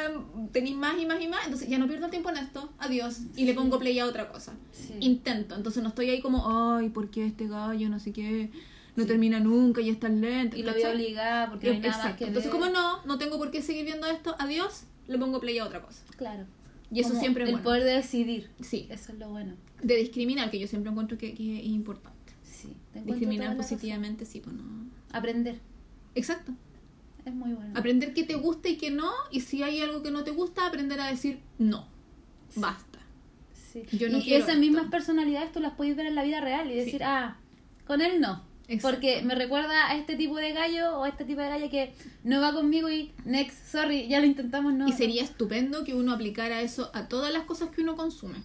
[0.51, 3.21] tenéis más y más y más, entonces ya no pierdo el tiempo en esto, adiós,
[3.35, 4.53] y le pongo play a otra cosa.
[4.71, 4.93] Sí.
[4.99, 8.51] Intento, entonces no estoy ahí como, ay, ¿por qué este gallo no sé qué?
[8.95, 10.57] No termina nunca y es tan lento.
[10.57, 12.17] Y lo voy a obligar porque no hay nada más Exacto.
[12.19, 12.59] que Entonces, ver.
[12.61, 15.81] como no, no tengo por qué seguir viendo esto, adiós, le pongo play a otra
[15.81, 16.03] cosa.
[16.17, 16.45] Claro.
[16.93, 17.63] Y eso Como siempre es El bueno.
[17.63, 18.49] poder de decidir.
[18.59, 19.53] Sí, Eso es lo bueno.
[19.81, 22.33] De discriminar, que yo siempre encuentro que, que es importante.
[22.43, 22.75] Sí.
[23.05, 24.63] Discriminar positivamente, sí, pues no.
[25.11, 25.59] Aprender.
[26.15, 26.53] Exacto.
[27.25, 27.77] Es muy bueno.
[27.77, 30.65] Aprender qué te gusta y qué no, y si hay algo que no te gusta,
[30.67, 31.87] aprender a decir no.
[32.55, 32.99] Basta.
[33.71, 33.83] Sí.
[33.97, 34.59] Yo no y esas esto.
[34.59, 37.03] mismas personalidades tú las puedes ver en la vida real y decir, Sí.
[37.03, 37.37] ah,
[37.85, 38.43] con él no.
[38.67, 38.97] Exacto.
[38.97, 41.93] Porque me recuerda a este tipo de gallo o a este tipo de galla que
[42.23, 44.87] no va conmigo y next, sorry, ya lo intentamos, no.
[44.87, 48.37] Y sería estupendo que uno aplicara eso a todas las cosas que uno consume.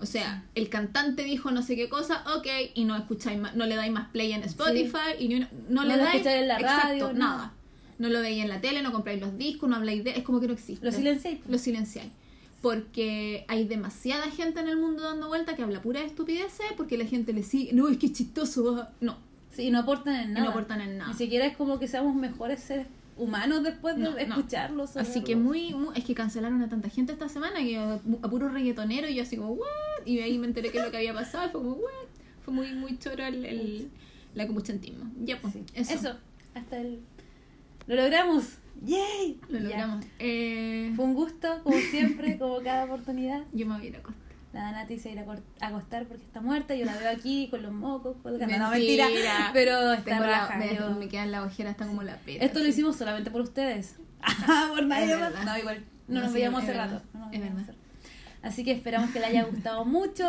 [0.00, 3.66] O sea, el cantante dijo no sé qué cosa, ok, y no escucháis más, no
[3.66, 6.88] le dais más play en Spotify y una- no, No le dais en la exacto,
[6.88, 7.36] radio, nada.
[7.36, 7.52] nada.
[7.98, 10.40] No lo veis en la tele, no compráis los discos, no habláis de, es como
[10.40, 10.84] que no existe.
[10.84, 11.38] Lo silenciáis.
[11.46, 12.10] Lo silenciáis.
[12.62, 17.04] Porque hay demasiada gente en el mundo dando vuelta que habla pura estupideces porque la
[17.06, 18.86] gente le sigue, no, es que es chistoso.
[19.00, 19.16] No,
[19.52, 20.44] Sí, y no aportan en y nada.
[20.44, 21.10] no aportan en nada.
[21.12, 22.86] Ni siquiera es como que seamos mejores seres
[23.16, 24.16] humanos después de No, no.
[24.18, 24.96] escucharlos.
[24.96, 28.30] Así que muy, muy- es que cancelaron a tanta gente esta semana que a, a
[28.30, 29.66] puro reggaetonero y yo así como, what?
[30.06, 32.08] Y ahí me enteré qué es lo que había pasado y fue como, what?
[32.44, 33.90] Fue muy, muy choro el, el,
[34.34, 35.10] la capuchantismo.
[35.24, 35.64] Ya, pues, Sí.
[35.74, 35.94] eso.
[35.94, 36.16] Eso.
[36.54, 37.00] Hasta el...
[37.86, 38.44] Lo logramos.
[38.84, 39.40] ¡Yay!
[39.48, 40.04] Lo logramos.
[40.18, 43.42] Eh, Fue un gusto, como siempre, como cada oportunidad.
[43.52, 44.20] yo me voy a ir a acostar.
[44.52, 46.74] La se irá a cor- a acostar porque está muerta.
[46.74, 48.58] Yo la veo aquí con los mocos colgando.
[48.58, 49.06] No, mentira.
[49.52, 50.56] Pero está Tengo raja.
[50.56, 52.44] me, yo- me queda en la ojera hasta como la pera.
[52.44, 53.96] Esto lo hicimos solamente por ustedes.
[54.22, 55.32] Ah, por nadie más.
[55.44, 55.84] No, igual.
[56.08, 56.90] No, No, nos sí, veíamos hace verdad.
[56.92, 57.04] rato.
[57.14, 57.74] No nos Es verdad.
[58.42, 60.26] Así que esperamos que les haya gustado mucho.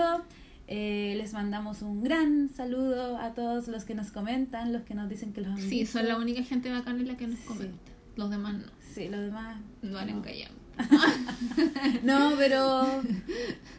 [0.68, 5.10] Eh, les mandamos un gran saludo a todos los que nos comentan, los que nos
[5.10, 6.00] dicen que los han Sí, visto.
[6.00, 7.46] son la única gente bacana y la que nos Sí.
[7.46, 7.92] comenta.
[8.16, 8.66] Los demás no.
[8.94, 9.58] Sí, los demás.
[9.82, 10.22] No valen no.
[10.22, 10.54] callado.
[12.04, 13.02] No, pero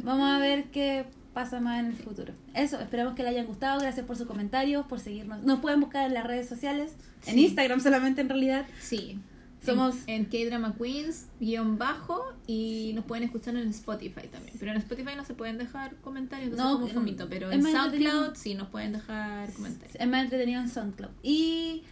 [0.03, 2.35] vamos a ver qué pasa más en el futuro.
[2.55, 3.81] Eso, esperamos que les hayan gustado.
[3.81, 5.43] Gracias por sus comentarios, por seguirnos.
[5.43, 6.95] Nos pueden buscar en las redes sociales,
[7.27, 7.39] en.
[7.39, 8.67] Instagram solamente en realidad.
[8.81, 9.19] Sí.
[9.65, 14.55] Somos- en, en K-Drama Queens, guion bajo, y nos pueden escuchar en Spotify también.
[14.59, 18.35] Pero en Spotify no se pueden dejar comentarios, no, cómo en- fomito, pero en SoundCloud
[18.35, 19.97] sí nos pueden dejar comentarios.
[19.99, 21.11] Es más entretenido en SoundCloud.
[21.23, 21.83] Y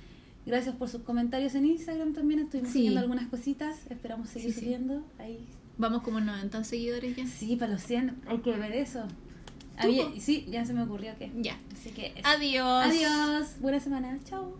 [0.46, 2.40] gracias por sus comentarios en Instagram también.
[2.40, 2.96] Estuvimos Sí.
[2.96, 3.76] algunas cositas.
[3.90, 5.04] Esperamos seguir Sí, subiendo.
[5.18, 5.46] Ahí.
[5.78, 7.26] Vamos como 90 seguidores ya.
[7.26, 8.16] Sí, para los 100.
[8.26, 9.02] Hay que ver eso.
[9.80, 11.30] ¿Tú, Había- sí, ya se me ocurrió que.
[11.40, 11.56] Ya.
[11.72, 12.08] Así que.
[12.08, 12.20] eso.
[12.24, 12.84] Adiós.
[12.84, 13.48] Adiós.
[13.60, 14.18] Buena semana.
[14.24, 14.58] Chao.